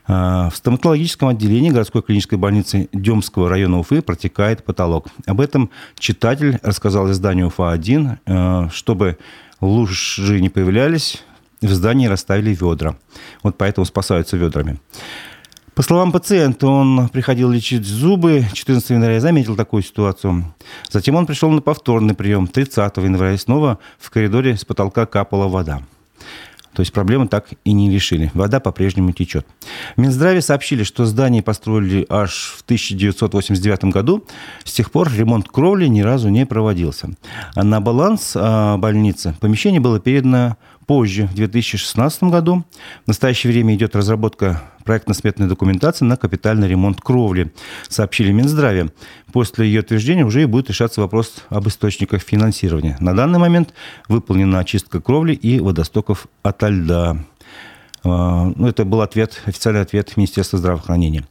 А, 0.06 0.50
в 0.50 0.56
стоматологическом 0.56 1.28
отделении 1.28 1.70
городской 1.70 2.02
клинической 2.02 2.38
больницы 2.38 2.88
Демского 2.92 3.48
района 3.48 3.78
Уфы 3.78 4.02
протекает 4.02 4.64
потолок. 4.64 5.08
Об 5.26 5.40
этом 5.40 5.70
читатель 5.98 6.58
рассказал 6.62 7.10
изданию 7.10 7.46
УФА-1, 7.46 8.18
а, 8.26 8.68
чтобы 8.70 9.18
лужи 9.60 10.40
не 10.40 10.50
появлялись, 10.50 11.22
в 11.62 11.72
здании 11.72 12.06
расставили 12.06 12.54
ведра. 12.54 12.96
Вот 13.42 13.56
поэтому 13.56 13.86
спасаются 13.86 14.36
ведрами. 14.36 14.78
По 15.74 15.82
словам 15.82 16.12
пациента, 16.12 16.68
он 16.68 17.08
приходил 17.08 17.50
лечить 17.50 17.84
зубы 17.84 18.44
14 18.52 18.90
января, 18.90 19.18
заметил 19.18 19.56
такую 19.56 19.82
ситуацию. 19.82 20.44
Затем 20.88 21.16
он 21.16 21.26
пришел 21.26 21.50
на 21.50 21.62
повторный 21.62 22.14
прием 22.14 22.46
30 22.46 22.96
января 22.98 23.32
и 23.32 23.38
снова 23.38 23.78
в 23.98 24.10
коридоре 24.10 24.56
с 24.56 24.64
потолка 24.64 25.06
капала 25.06 25.48
вода. 25.48 25.82
То 26.74 26.80
есть 26.80 26.92
проблему 26.92 27.28
так 27.28 27.48
и 27.64 27.72
не 27.72 27.90
решили. 27.90 28.30
Вода 28.34 28.60
по-прежнему 28.60 29.12
течет. 29.12 29.46
В 29.96 30.00
Минздраве 30.00 30.42
сообщили, 30.42 30.82
что 30.82 31.04
здание 31.06 31.42
построили 31.42 32.04
аж 32.08 32.54
в 32.56 32.62
1989 32.62 33.84
году. 33.84 34.24
С 34.64 34.72
тех 34.72 34.90
пор 34.90 35.10
ремонт 35.12 35.48
кровли 35.48 35.86
ни 35.86 36.00
разу 36.00 36.28
не 36.28 36.46
проводился. 36.46 37.10
А 37.54 37.62
на 37.62 37.80
баланс 37.80 38.32
а, 38.34 38.76
больницы 38.76 39.34
помещение 39.40 39.80
было 39.80 40.00
передано 40.00 40.56
позже, 40.86 41.26
в 41.26 41.34
2016 41.34 42.24
году. 42.24 42.64
В 43.04 43.08
настоящее 43.08 43.52
время 43.52 43.74
идет 43.74 43.96
разработка 43.96 44.62
проектно-сметной 44.84 45.48
документации 45.48 46.04
на 46.04 46.16
капитальный 46.16 46.68
ремонт 46.68 47.00
кровли, 47.00 47.52
сообщили 47.88 48.32
Минздраве. 48.32 48.90
После 49.32 49.66
ее 49.66 49.80
утверждения 49.80 50.24
уже 50.24 50.42
и 50.42 50.46
будет 50.46 50.68
решаться 50.68 51.00
вопрос 51.00 51.44
об 51.48 51.66
источниках 51.68 52.22
финансирования. 52.22 52.96
На 53.00 53.14
данный 53.14 53.38
момент 53.38 53.72
выполнена 54.08 54.58
очистка 54.60 55.00
кровли 55.00 55.34
и 55.34 55.60
водостоков 55.60 56.26
ото 56.42 56.68
льда. 56.68 57.16
А, 58.04 58.52
ну, 58.54 58.68
это 58.68 58.84
был 58.84 59.00
ответ, 59.00 59.40
официальный 59.46 59.80
ответ 59.80 60.16
Министерства 60.16 60.58
здравоохранения. 60.58 61.24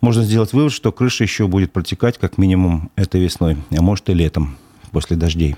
Можно 0.00 0.22
сделать 0.22 0.52
вывод, 0.52 0.72
что 0.72 0.92
крыша 0.92 1.24
еще 1.24 1.48
будет 1.48 1.72
протекать 1.72 2.18
как 2.18 2.36
минимум 2.36 2.90
этой 2.96 3.20
весной, 3.20 3.56
а 3.70 3.82
может 3.82 4.10
и 4.10 4.14
летом 4.14 4.56
после 4.92 5.16
дождей. 5.16 5.56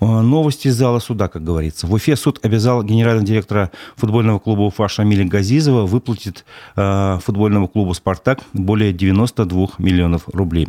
Э, 0.00 0.20
новости 0.20 0.68
из 0.68 0.76
зала 0.76 0.98
суда, 0.98 1.28
как 1.28 1.44
говорится. 1.44 1.86
В 1.86 1.92
Уфе 1.92 2.16
суд 2.16 2.38
обязал 2.42 2.82
генерального 2.82 3.26
директора 3.26 3.70
футбольного 3.96 4.38
клуба 4.38 4.62
Уфа 4.62 4.88
Шамиля 4.88 5.24
Газизова 5.24 5.86
выплатить 5.86 6.44
э, 6.76 7.18
футбольному 7.22 7.68
клубу 7.68 7.94
«Спартак» 7.94 8.40
более 8.52 8.92
92 8.92 9.68
миллионов 9.78 10.28
рублей. 10.28 10.68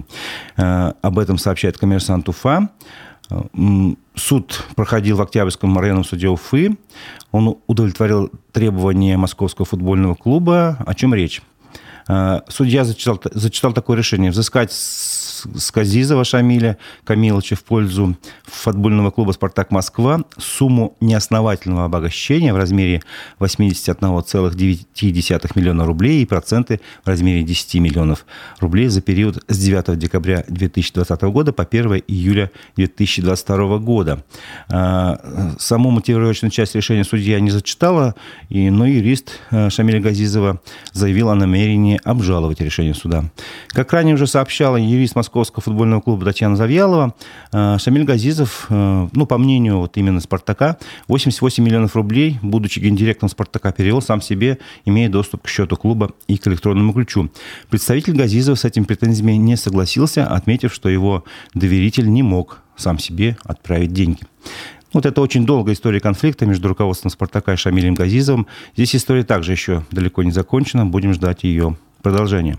Э, 0.57 0.93
об 1.01 1.19
этом 1.19 1.37
сообщает 1.37 1.77
коммерсант 1.77 2.29
Уфа. 2.29 2.69
Суд 4.13 4.63
проходил 4.75 5.17
в 5.17 5.21
Октябрьском 5.21 5.75
районном 5.79 6.03
суде 6.03 6.27
Уфы. 6.27 6.77
Он 7.31 7.57
удовлетворил 7.65 8.31
требования 8.51 9.17
московского 9.17 9.65
футбольного 9.65 10.13
клуба. 10.13 10.77
О 10.85 10.93
чем 10.93 11.13
речь? 11.15 11.41
Э, 12.07 12.41
судья 12.47 12.83
зачитал, 12.83 13.19
зачитал 13.33 13.73
такое 13.73 13.97
решение. 13.97 14.31
Взыскать 14.31 14.71
с 15.55 15.71
Казизова 15.71 16.23
Шамиля 16.23 16.77
Камиловича 17.03 17.55
в 17.55 17.63
пользу 17.63 18.15
футбольного 18.43 19.11
клуба 19.11 19.31
«Спартак 19.31 19.71
Москва» 19.71 20.23
сумму 20.37 20.95
неосновательного 21.01 21.85
обогащения 21.85 22.53
в 22.53 22.57
размере 22.57 23.01
81,9 23.39 25.51
миллиона 25.55 25.85
рублей 25.85 26.21
и 26.21 26.25
проценты 26.25 26.81
в 27.03 27.07
размере 27.07 27.43
10 27.43 27.75
миллионов 27.75 28.25
рублей 28.59 28.87
за 28.87 29.01
период 29.01 29.43
с 29.47 29.57
9 29.57 29.97
декабря 29.97 30.43
2020 30.47 31.21
года 31.23 31.53
по 31.53 31.63
1 31.63 32.03
июля 32.07 32.51
2022 32.75 33.77
года. 33.79 34.23
А, 34.69 35.19
саму 35.59 35.91
мотивировочную 35.91 36.51
часть 36.51 36.75
решения 36.75 37.03
судья 37.03 37.39
не 37.39 37.51
зачитала, 37.51 38.15
но 38.49 38.87
юрист 38.87 39.39
э, 39.51 39.69
Шамиля 39.69 39.99
Газизова 39.99 40.61
заявил 40.93 41.29
о 41.29 41.35
намерении 41.35 41.99
обжаловать 42.03 42.61
решение 42.61 42.93
суда. 42.93 43.25
Как 43.69 43.91
ранее 43.93 44.15
уже 44.15 44.27
сообщала 44.27 44.77
юрист 44.77 45.15
Москвы 45.15 45.34
московского 45.35 45.61
футбольного 45.61 45.99
клуба 45.99 46.23
Татьяна 46.23 46.55
Завьялова, 46.55 47.13
э, 47.51 47.77
Шамиль 47.77 48.05
Газизов, 48.05 48.67
э, 48.69 49.07
ну, 49.11 49.25
по 49.25 49.37
мнению 49.37 49.79
вот 49.79 49.97
именно 49.97 50.21
«Спартака», 50.21 50.77
88 51.09 51.61
миллионов 51.61 51.93
рублей, 51.97 52.39
будучи 52.41 52.79
гендиректором 52.79 53.29
«Спартака», 53.29 53.73
перевел 53.73 54.01
сам 54.01 54.21
себе, 54.21 54.59
имея 54.85 55.09
доступ 55.09 55.43
к 55.43 55.49
счету 55.49 55.75
клуба 55.75 56.11
и 56.27 56.37
к 56.37 56.47
электронному 56.47 56.93
ключу. 56.93 57.29
Представитель 57.69 58.13
Газизова 58.15 58.55
с 58.55 58.63
этими 58.63 58.85
претензиями 58.85 59.33
не 59.33 59.57
согласился, 59.57 60.25
отметив, 60.25 60.73
что 60.73 60.87
его 60.87 61.25
доверитель 61.53 62.09
не 62.09 62.23
мог 62.23 62.61
сам 62.77 62.97
себе 62.97 63.35
отправить 63.43 63.91
деньги. 63.91 64.21
Вот 64.93 65.05
это 65.05 65.19
очень 65.19 65.45
долгая 65.45 65.75
история 65.75 65.99
конфликта 65.99 66.45
между 66.45 66.69
руководством 66.69 67.11
«Спартака» 67.11 67.53
и 67.53 67.57
Шамилем 67.57 67.95
Газизовым. 67.95 68.47
Здесь 68.77 68.95
история 68.95 69.23
также 69.23 69.51
еще 69.51 69.83
далеко 69.91 70.23
не 70.23 70.31
закончена. 70.31 70.85
Будем 70.85 71.13
ждать 71.13 71.43
ее 71.43 71.75
продолжения. 72.01 72.57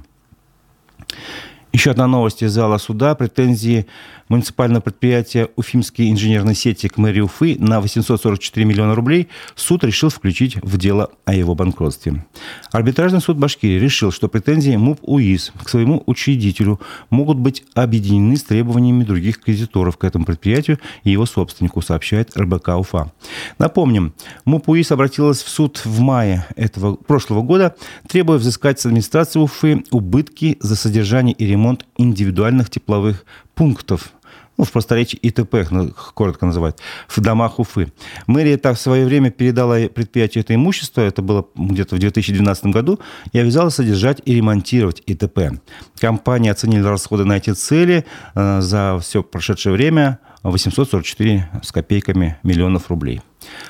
Еще 1.77 1.91
одна 1.91 2.07
новость 2.07 2.43
из 2.43 2.53
зала 2.53 2.79
суда. 2.79 3.15
Претензии 3.15 3.85
муниципального 4.31 4.81
предприятия 4.81 5.51
Уфимские 5.57 6.11
инженерные 6.11 6.55
сети 6.55 6.89
к 6.89 6.97
мэрии 6.97 7.21
Уфы 7.21 7.57
на 7.59 7.83
844 7.83 8.65
миллиона 8.65 8.95
рублей 8.95 9.29
суд 9.55 9.85
решил 9.85 10.09
включить 10.09 10.57
в 10.63 10.79
дело 10.79 11.11
о 11.27 11.35
его 11.35 11.55
банкротстве. 11.55 12.25
Арбитражный 12.73 13.21
суд 13.21 13.37
Башкирии 13.37 13.79
решил, 13.79 14.11
что 14.11 14.29
претензии 14.29 14.75
МУП 14.75 15.01
УИС 15.03 15.53
к 15.63 15.69
своему 15.69 16.03
учредителю 16.07 16.81
могут 17.11 17.37
быть 17.37 17.63
объединены 17.75 18.39
с 18.39 18.43
требованиями 18.43 19.05
других 19.05 19.41
кредиторов 19.41 19.99
к 19.99 20.05
этому 20.05 20.25
предприятию 20.25 20.79
и 21.05 21.11
его 21.11 21.27
собственнику, 21.27 21.83
сообщает 21.83 22.35
РБК 22.39 22.69
Уфа. 22.79 23.13
Напомним, 23.59 24.15
МУП 24.47 24.71
УИС 24.71 24.93
обратилась 24.93 25.43
в 25.43 25.49
суд 25.51 25.83
в 25.85 26.01
мае 26.01 26.47
этого 26.57 26.97
прошлого 26.97 27.43
года, 27.43 27.77
требуя 28.09 28.39
взыскать 28.39 28.81
с 28.81 28.87
администрации 28.87 29.41
Уфы 29.41 29.85
убытки 29.91 30.57
за 30.61 30.75
содержание 30.75 31.35
и 31.35 31.47
ремонт 31.47 31.66
индивидуальных 31.97 32.71
тепловых 32.71 33.25
пунктов. 33.55 34.13
Ну, 34.59 34.65
в 34.65 34.73
просторечии 34.73 35.19
ИТП, 35.21 35.71
ну, 35.71 35.93
коротко 36.15 36.47
называют, 36.47 36.79
в 37.09 37.21
домах 37.21 37.59
Уфы. 37.59 37.93
Мэрия 38.27 38.57
так 38.57 38.77
в 38.77 38.81
свое 38.81 39.05
время 39.05 39.31
передала 39.31 39.77
предприятию 39.89 40.43
это 40.43 40.55
имущество, 40.55 41.03
это 41.03 41.21
было 41.21 41.47
где-то 41.55 41.97
в 41.97 41.99
2012 41.99 42.67
году, 42.67 42.99
и 43.33 43.39
обязала 43.39 43.69
содержать 43.69 44.23
и 44.25 44.35
ремонтировать 44.35 45.03
ИТП. 45.07 45.61
Компания 46.01 46.53
оценила 46.53 46.89
расходы 46.89 47.25
на 47.25 47.37
эти 47.37 47.51
цели 47.51 48.07
э, 48.35 48.61
за 48.63 48.99
все 49.03 49.23
прошедшее 49.23 49.75
время 49.75 50.21
844 50.43 51.51
с 51.63 51.73
копейками 51.73 52.39
миллионов 52.43 52.91
рублей. 52.91 53.21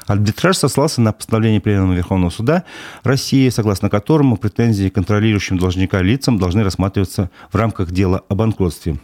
Арбитраж 0.07 0.57
сослался 0.57 1.01
на 1.01 1.13
постановление 1.13 1.61
Пленума 1.61 1.95
Верховного 1.95 2.31
Суда 2.31 2.65
России, 3.03 3.49
согласно 3.49 3.91
которому 3.91 4.37
претензии 4.37 4.89
контролирующим 4.89 5.59
должника 5.59 6.03
лицам 6.03 6.39
должны 6.39 6.63
рассматриваться 6.65 7.31
в 7.51 7.57
рамках 7.57 7.91
дела 7.91 8.23
о 8.29 8.35
банкротстве. 8.35 8.99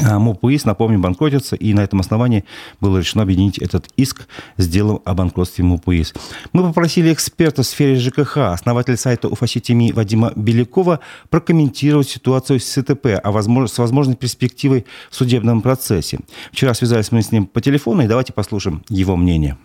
А, 0.00 0.18
МОПУИС, 0.18 0.64
напомню, 0.64 0.98
банкротится, 0.98 1.56
и 1.56 1.72
на 1.74 1.80
этом 1.80 2.00
основании 2.00 2.44
было 2.80 2.98
решено 2.98 3.22
объединить 3.22 3.58
этот 3.58 3.88
иск 3.96 4.28
с 4.56 4.68
делом 4.68 5.00
о 5.04 5.14
банкротстве 5.14 5.64
МОПУИС. 5.64 6.14
Мы 6.52 6.62
попросили 6.62 7.12
эксперта 7.12 7.62
в 7.62 7.66
сфере 7.66 7.96
ЖКХ, 7.96 8.36
основателя 8.36 8.96
сайта 8.96 9.28
УФАСИТИМИ 9.28 9.92
Вадима 9.92 10.32
Белякова 10.36 11.00
прокомментировать 11.30 12.08
ситуацию 12.08 12.60
с 12.60 12.64
СТП, 12.64 13.20
а 13.22 13.32
возможно, 13.32 13.66
с 13.66 13.78
возможной 13.78 14.16
перспективой 14.16 14.86
в 15.10 15.16
судебном 15.16 15.62
процессе. 15.62 16.20
Вчера 16.52 16.74
связались 16.74 17.12
мы 17.12 17.22
с 17.22 17.32
ним 17.32 17.46
по 17.46 17.60
телефону, 17.60 18.02
и 18.02 18.06
давайте 18.06 18.32
послушаем 18.32 18.84
его 18.88 19.16
мнение. 19.16 19.56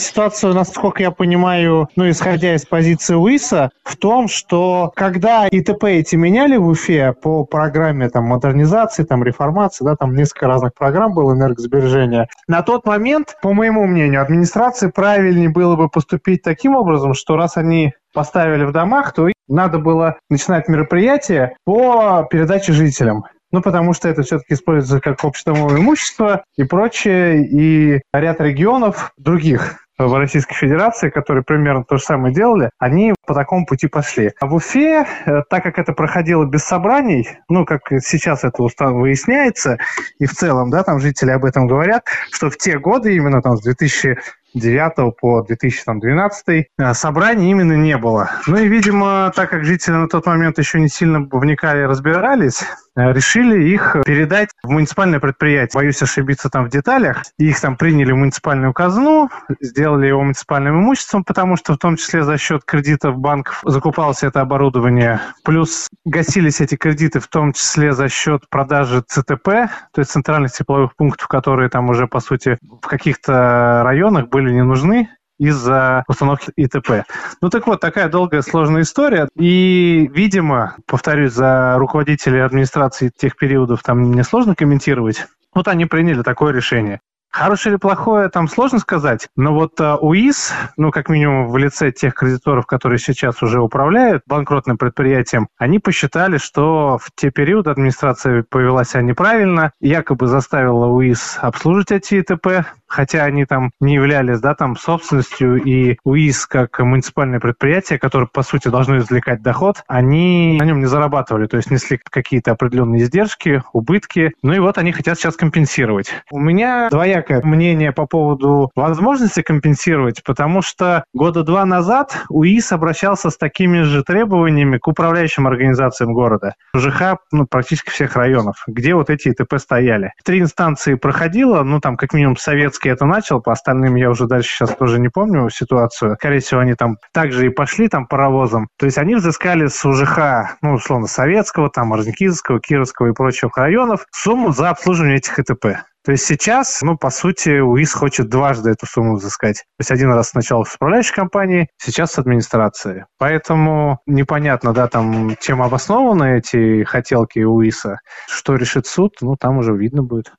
Ситуацию, 0.00 0.54
насколько 0.54 1.02
я 1.02 1.10
понимаю, 1.10 1.88
ну, 1.94 2.08
исходя 2.08 2.54
из 2.54 2.64
позиции 2.64 3.14
УИСа, 3.14 3.70
в 3.84 3.96
том, 3.96 4.28
что 4.28 4.90
когда 4.96 5.46
ИТП 5.46 5.84
эти 5.84 6.16
меняли 6.16 6.56
в 6.56 6.68
Уфе 6.68 7.12
по 7.12 7.44
программе 7.44 8.08
там, 8.08 8.24
модернизации, 8.24 9.04
там, 9.04 9.22
реформации, 9.22 9.84
да, 9.84 9.96
там 9.96 10.14
несколько 10.14 10.46
разных 10.46 10.72
программ 10.74 11.12
было 11.12 11.34
энергосбережения, 11.34 12.28
на 12.48 12.62
тот 12.62 12.86
момент, 12.86 13.36
по 13.42 13.52
моему 13.52 13.86
мнению, 13.86 14.22
администрации 14.22 14.88
правильнее 14.88 15.50
было 15.50 15.76
бы 15.76 15.90
поступить 15.90 16.42
таким 16.42 16.76
образом, 16.76 17.12
что 17.12 17.36
раз 17.36 17.58
они 17.58 17.92
поставили 18.14 18.64
в 18.64 18.72
домах, 18.72 19.12
то 19.12 19.28
надо 19.48 19.78
было 19.78 20.16
начинать 20.30 20.66
мероприятие 20.68 21.56
по 21.64 22.26
передаче 22.30 22.72
жителям. 22.72 23.24
Ну, 23.52 23.62
потому 23.62 23.94
что 23.94 24.08
это 24.08 24.22
все-таки 24.22 24.54
используется 24.54 25.00
как 25.00 25.24
общедомовое 25.24 25.80
имущество 25.80 26.44
и 26.56 26.62
прочее, 26.62 27.44
и 27.44 28.00
ряд 28.12 28.40
регионов 28.40 29.12
других 29.18 29.88
в 30.06 30.14
Российской 30.14 30.54
Федерации, 30.54 31.10
которые 31.10 31.44
примерно 31.44 31.84
то 31.84 31.96
же 31.96 32.02
самое 32.02 32.34
делали, 32.34 32.70
они 32.78 33.14
по 33.26 33.34
такому 33.34 33.66
пути 33.66 33.86
пошли. 33.86 34.32
А 34.40 34.46
в 34.46 34.54
Уфе, 34.54 35.04
э, 35.26 35.42
так 35.48 35.62
как 35.62 35.78
это 35.78 35.92
проходило 35.92 36.44
без 36.44 36.62
собраний, 36.62 37.28
ну, 37.48 37.64
как 37.64 37.82
сейчас 38.02 38.44
это 38.44 38.62
выясняется, 38.62 39.78
и 40.18 40.26
в 40.26 40.32
целом, 40.32 40.70
да, 40.70 40.82
там 40.82 40.98
жители 41.00 41.30
об 41.30 41.44
этом 41.44 41.66
говорят, 41.66 42.04
что 42.32 42.50
в 42.50 42.56
те 42.56 42.78
годы, 42.78 43.14
именно 43.14 43.42
там 43.42 43.56
с 43.56 43.62
2000 43.62 44.18
2009 44.54 45.16
по 45.20 45.42
2012 45.42 46.48
э, 46.48 46.94
собраний 46.94 47.50
именно 47.50 47.74
не 47.74 47.96
было. 47.96 48.30
Ну 48.46 48.56
и, 48.56 48.68
видимо, 48.68 49.32
так 49.34 49.50
как 49.50 49.64
жители 49.64 49.94
на 49.94 50.08
тот 50.08 50.26
момент 50.26 50.58
еще 50.58 50.80
не 50.80 50.88
сильно 50.88 51.20
вникали 51.20 51.82
и 51.82 51.84
разбирались, 51.84 52.62
э, 52.96 53.12
решили 53.12 53.68
их 53.70 53.96
передать 54.04 54.50
в 54.62 54.70
муниципальное 54.70 55.20
предприятие. 55.20 55.80
Боюсь 55.80 56.02
ошибиться 56.02 56.50
там 56.50 56.66
в 56.66 56.70
деталях. 56.70 57.22
Их 57.38 57.60
там 57.60 57.76
приняли 57.76 58.12
в 58.12 58.16
муниципальную 58.16 58.72
казну, 58.72 59.30
сделали 59.60 60.06
его 60.08 60.22
муниципальным 60.22 60.80
имуществом, 60.80 61.24
потому 61.24 61.56
что 61.56 61.74
в 61.74 61.78
том 61.78 61.96
числе 61.96 62.24
за 62.24 62.38
счет 62.38 62.62
кредитов 62.64 63.18
банков 63.18 63.60
закупалось 63.64 64.22
это 64.22 64.40
оборудование. 64.40 65.20
Плюс 65.44 65.88
гасились 66.04 66.60
эти 66.60 66.76
кредиты 66.76 67.20
в 67.20 67.28
том 67.28 67.52
числе 67.52 67.92
за 67.92 68.08
счет 68.08 68.48
продажи 68.50 69.02
ЦТП, 69.06 69.44
то 69.92 69.98
есть 69.98 70.10
центральных 70.10 70.52
тепловых 70.52 70.96
пунктов, 70.96 71.28
которые 71.28 71.68
там 71.68 71.88
уже, 71.90 72.06
по 72.06 72.20
сути, 72.20 72.58
в 72.62 72.86
каких-то 72.86 73.82
районах 73.84 74.28
были 74.28 74.39
были 74.40 74.52
не 74.52 74.64
нужны 74.64 75.10
из-за 75.38 76.04
установки 76.06 76.50
ИТП. 76.56 77.04
Ну 77.40 77.48
так 77.48 77.66
вот, 77.66 77.80
такая 77.80 78.08
долгая 78.08 78.42
сложная 78.42 78.82
история. 78.82 79.28
И, 79.38 80.10
видимо, 80.12 80.76
повторюсь, 80.86 81.32
за 81.32 81.76
руководителей 81.78 82.40
администрации 82.40 83.10
тех 83.16 83.36
периодов 83.36 83.82
там 83.82 83.98
мне 83.98 84.24
сложно 84.24 84.54
комментировать. 84.54 85.26
Вот 85.54 85.68
они 85.68 85.86
приняли 85.86 86.22
такое 86.22 86.52
решение. 86.52 87.00
Хорошее 87.30 87.74
или 87.74 87.78
плохое, 87.78 88.28
там 88.28 88.48
сложно 88.48 88.80
сказать, 88.80 89.28
но 89.36 89.54
вот 89.54 89.78
uh, 89.78 89.96
УИС, 90.00 90.52
ну, 90.76 90.90
как 90.90 91.08
минимум 91.08 91.48
в 91.48 91.56
лице 91.58 91.92
тех 91.92 92.12
кредиторов, 92.12 92.66
которые 92.66 92.98
сейчас 92.98 93.40
уже 93.40 93.60
управляют 93.60 94.24
банкротным 94.26 94.76
предприятием, 94.76 95.46
они 95.56 95.78
посчитали, 95.78 96.38
что 96.38 96.98
в 96.98 97.10
те 97.14 97.30
периоды 97.30 97.70
администрация 97.70 98.44
повела 98.50 98.82
себя 98.82 99.02
неправильно, 99.02 99.70
якобы 99.80 100.26
заставила 100.26 100.86
УИС 100.86 101.38
обслужить 101.40 101.92
эти 101.92 102.16
ИТП, 102.16 102.66
хотя 102.90 103.24
они 103.24 103.44
там 103.44 103.70
не 103.80 103.94
являлись, 103.94 104.40
да, 104.40 104.54
там 104.54 104.76
собственностью, 104.76 105.62
и 105.62 105.96
УИС 106.04 106.46
как 106.46 106.80
муниципальное 106.80 107.40
предприятие, 107.40 107.98
которое, 107.98 108.26
по 108.26 108.42
сути, 108.42 108.68
должно 108.68 108.98
извлекать 108.98 109.42
доход, 109.42 109.82
они 109.86 110.56
на 110.58 110.64
нем 110.64 110.80
не 110.80 110.86
зарабатывали, 110.86 111.46
то 111.46 111.56
есть 111.56 111.70
несли 111.70 112.00
какие-то 112.10 112.52
определенные 112.52 113.02
издержки, 113.02 113.62
убытки, 113.72 114.32
ну 114.42 114.52
и 114.52 114.58
вот 114.58 114.78
они 114.78 114.92
хотят 114.92 115.18
сейчас 115.18 115.36
компенсировать. 115.36 116.12
У 116.30 116.38
меня 116.38 116.88
двоя 116.90 117.10
двоякое 117.10 117.42
мнение 117.42 117.92
по 117.92 118.06
поводу 118.06 118.70
возможности 118.76 119.42
компенсировать, 119.42 120.22
потому 120.24 120.62
что 120.62 121.04
года 121.12 121.42
два 121.42 121.64
назад 121.64 122.24
УИС 122.28 122.72
обращался 122.72 123.30
с 123.30 123.36
такими 123.36 123.82
же 123.82 124.04
требованиями 124.04 124.78
к 124.78 124.86
управляющим 124.86 125.46
организациям 125.46 126.14
города. 126.14 126.54
ЖХ 126.74 127.16
ну, 127.32 127.46
практически 127.46 127.90
всех 127.90 128.16
районов, 128.16 128.62
где 128.68 128.94
вот 128.94 129.10
эти 129.10 129.28
ИТП 129.28 129.58
стояли. 129.58 130.12
Три 130.24 130.40
инстанции 130.40 130.94
проходило, 130.94 131.62
ну 131.62 131.80
там 131.80 131.96
как 131.96 132.14
минимум 132.14 132.36
советский 132.80 132.90
это 132.90 133.04
начал, 133.06 133.40
по 133.40 133.52
остальным 133.52 133.94
я 133.96 134.10
уже 134.10 134.26
дальше 134.26 134.50
сейчас 134.50 134.74
тоже 134.74 134.98
не 134.98 135.08
помню 135.08 135.48
ситуацию. 135.50 136.16
Скорее 136.16 136.40
всего, 136.40 136.60
они 136.60 136.74
там 136.74 136.96
также 137.12 137.46
и 137.46 137.50
пошли 137.50 137.88
там 137.88 138.06
паровозом. 138.06 138.68
То 138.78 138.86
есть 138.86 138.98
они 138.98 139.14
взыскали 139.14 139.66
с 139.66 139.84
УЖХ, 139.84 140.58
ну 140.62 140.74
условно, 140.74 141.06
советского, 141.06 141.70
там, 141.70 141.92
Орджоникидзевского, 141.92 142.60
Кировского 142.60 143.08
и 143.08 143.12
прочих 143.12 143.56
районов 143.56 144.06
сумму 144.12 144.52
за 144.52 144.70
обслуживание 144.70 145.18
этих 145.18 145.38
ИТП. 145.38 145.84
То 146.02 146.12
есть 146.12 146.24
сейчас, 146.24 146.80
ну, 146.80 146.96
по 146.96 147.10
сути, 147.10 147.60
УИС 147.60 147.92
хочет 147.92 148.30
дважды 148.30 148.70
эту 148.70 148.86
сумму 148.86 149.16
взыскать. 149.16 149.56
То 149.56 149.80
есть 149.80 149.90
один 149.90 150.10
раз 150.10 150.30
сначала 150.30 150.64
с 150.64 150.74
управляющей 150.74 151.14
компании, 151.14 151.68
сейчас 151.76 152.12
с 152.12 152.18
администрации. 152.18 153.04
Поэтому 153.18 153.98
непонятно, 154.06 154.72
да, 154.72 154.88
там, 154.88 155.36
чем 155.40 155.60
обоснованы 155.60 156.38
эти 156.38 156.84
хотелки 156.84 157.40
УИСа. 157.40 157.98
Что 158.28 158.56
решит 158.56 158.86
суд, 158.86 159.16
ну, 159.20 159.36
там 159.38 159.58
уже 159.58 159.76
видно 159.76 160.02
будет. 160.02 160.32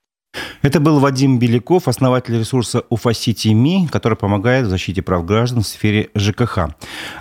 Это 0.61 0.79
был 0.79 0.99
Вадим 0.99 1.39
Беляков, 1.39 1.87
основатель 1.87 2.37
ресурса 2.37 2.83
UFA 2.89 3.89
который 3.89 4.17
помогает 4.17 4.67
в 4.67 4.69
защите 4.69 5.01
прав 5.01 5.25
граждан 5.25 5.63
в 5.63 5.67
сфере 5.67 6.09
ЖКХ. 6.15 6.69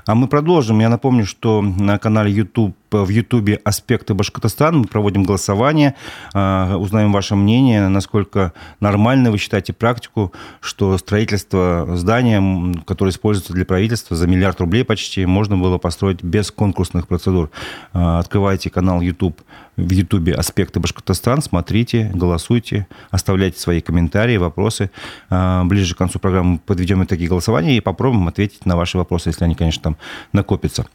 А 0.07 0.15
мы 0.15 0.29
продолжим. 0.29 0.81
Я 0.81 0.89
напомню, 0.89 1.25
что 1.25 1.63
на 1.63 1.99
канале 1.99 2.33
YouTube 2.33 2.77
в 2.91 3.09
Ютубе 3.09 3.61
«Аспекты 3.65 4.15
Башкортостана». 4.15 4.79
Мы 4.79 4.85
проводим 4.85 5.23
голосование, 5.23 5.95
а, 6.35 6.77
узнаем 6.77 7.13
ваше 7.13 7.37
мнение, 7.37 7.89
насколько 7.89 8.53
нормально 8.81 9.31
вы 9.31 9.39
считаете 9.39 9.73
практику, 9.73 10.33
что 10.61 10.99
строительство 10.99 11.87
здания, 11.95 12.75
которое 12.87 13.13
используется 13.13 13.53
для 13.53 13.65
правительства 13.65 14.17
за 14.17 14.27
миллиард 14.27 14.61
рублей 14.61 14.85
почти, 14.85 15.25
можно 15.25 15.57
было 15.57 15.79
построить 15.79 16.23
без 16.23 16.51
конкурсных 16.51 17.07
процедур. 17.07 17.51
А, 17.93 18.19
открывайте 18.19 18.71
канал 18.71 19.01
YouTube 19.01 19.41
в 19.77 19.91
Ютубе 19.91 20.35
«Аспекты 20.35 20.81
Башкортостан», 20.81 21.43
смотрите, 21.43 22.11
голосуйте, 22.15 22.87
оставляйте 23.11 23.59
свои 23.59 23.81
комментарии, 23.81 24.37
вопросы. 24.37 24.91
А, 25.29 25.65
ближе 25.65 25.95
к 25.95 25.99
концу 25.99 26.19
программы 26.19 26.59
подведем 26.59 27.03
итоги 27.05 27.27
голосования 27.27 27.77
и 27.77 27.81
попробуем 27.81 28.29
ответить 28.29 28.67
на 28.67 28.77
ваши 28.77 28.99
вопросы, 28.99 29.31
если 29.31 29.45
они, 29.45 29.55
конечно, 29.55 29.83
там 29.83 29.97
накопятся. 30.33 30.87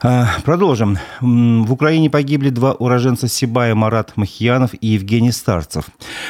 А, 0.00 0.28
продолжим. 0.44 0.96
В 1.20 1.72
Украине 1.72 2.08
погибли 2.08 2.50
два 2.50 2.72
уроженца 2.72 3.26
Сибая 3.26 3.74
Марат 3.74 4.16
Махьянов 4.16 4.70
и 4.80 4.88
Евгений 4.88 5.32
Старцев. 5.32 5.86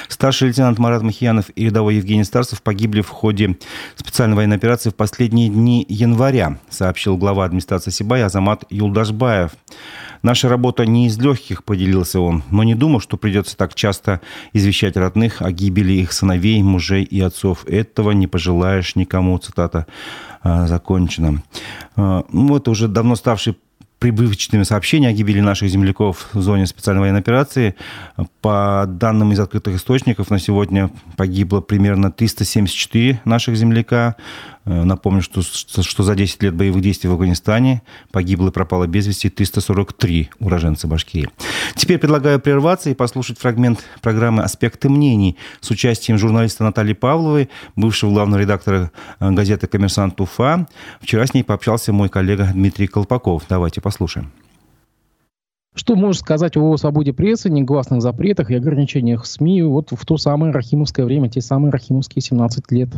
Старший 0.09 0.49
лейтенант 0.49 0.79
Марат 0.79 1.03
Махьянов 1.03 1.51
и 1.55 1.67
рядовой 1.67 1.97
Евгений 1.97 2.25
Старцев 2.25 2.63
погибли 2.63 3.03
в 3.03 3.11
ходе 3.11 3.59
специальной 3.97 4.37
военной 4.37 4.57
операции 4.57 4.89
в 4.89 4.95
последние 4.95 5.51
дни 5.51 5.85
января, 5.89 6.59
сообщил 6.71 7.19
глава 7.19 7.45
администрации 7.45 7.91
Сибая 7.91 8.27
Азамат 8.27 8.65
Юлдашбаев. 8.71 9.53
Наша 10.23 10.49
работа 10.49 10.87
не 10.87 11.07
из 11.07 11.19
легких, 11.19 11.65
поделился 11.65 12.21
он, 12.21 12.43
но 12.51 12.63
не 12.63 12.75
думал, 12.75 13.01
что 13.01 13.17
придется 13.17 13.57
так 13.57 13.75
часто 13.75 14.21
извещать 14.53 14.97
родных 14.97 15.43
о 15.43 15.53
гибели 15.53 15.93
их 15.93 16.13
сыновей, 16.13 16.63
мужей 16.63 17.05
и 17.05 17.21
отцов. 17.21 17.65
Этого 17.67 18.13
не 18.13 18.27
пожелаешь 18.27 18.97
никому, 18.97 19.39
цитата 19.39 19.87
а, 20.43 20.67
закончена. 20.67 21.43
А, 21.97 22.25
ну, 22.33 22.57
это 22.57 22.71
уже 22.71 22.89
давно 22.89 23.17
ставший 23.17 23.57
привычными 23.99 24.63
сообщения 24.63 25.09
о 25.09 25.13
гибели 25.13 25.41
наших 25.41 25.69
земляков 25.69 26.29
в 26.33 26.41
зоне 26.41 26.67
специальной 26.67 27.01
военной 27.01 27.21
операции. 27.21 27.75
По 28.41 28.85
данным 28.87 29.33
из 29.33 29.41
открытых 29.41 29.77
источников, 29.77 30.31
на 30.31 30.39
сегодня 30.39 30.91
погибло 31.17 31.61
примерно 31.61 32.13
374 32.13 33.21
наших 33.25 33.57
земляка. 33.57 34.17
Э, 34.65 34.85
напомню, 34.85 35.23
что, 35.23 35.43
что 35.43 36.03
за 36.03 36.15
10 36.15 36.43
лет 36.43 36.55
боевых 36.55 36.83
действий 36.83 37.09
в 37.09 37.13
Афганистане 37.13 37.83
погибло 38.11 38.49
и 38.49 38.53
пропало 38.53 38.87
без 38.87 39.07
вести 39.07 39.31
343 39.31 40.31
уроженца 40.41 40.87
Башкирии. 40.87 41.29
Теперь 41.75 41.99
предлагаю 41.99 42.41
прерваться 42.41 42.91
и 42.91 42.95
послушать 42.95 43.39
фрагмент 43.39 43.85
программы 44.03 44.43
«Аспекты 44.43 44.89
мнений» 44.89 45.37
с 45.61 45.71
участием 45.71 46.19
журналиста 46.19 46.65
Натальи 46.65 46.95
Павловой, 46.95 47.49
бывшего 47.77 48.11
главного 48.11 48.41
редактора 48.41 48.91
э, 49.21 49.31
газеты 49.31 49.67
«Коммерсант 49.67 50.21
Уфа». 50.21 50.67
Вчера 51.01 51.27
с 51.27 51.35
ней 51.35 51.43
пообщался 51.43 51.93
мой 51.93 52.09
коллега 52.09 52.51
Дмитрий 52.53 52.87
Колпаков. 52.87 53.45
Давайте 53.49 53.81
послушаем. 53.81 54.31
Что 55.75 55.95
можешь 55.95 56.23
сказать 56.23 56.57
о 56.57 56.77
свободе 56.77 57.13
прессы, 57.13 57.49
негласных 57.49 58.03
запретах 58.03 58.51
и 58.51 58.57
ограничениях 58.57 59.25
СМИ 59.27 59.63
вот 59.63 59.93
в 59.93 60.05
то 60.05 60.17
самое 60.17 60.53
рахимовское 60.53 61.07
время, 61.07 61.29
те 61.29 61.41
самые 61.41 61.71
рахимовские 61.71 62.21
17 62.21 62.73
лет? 62.73 62.89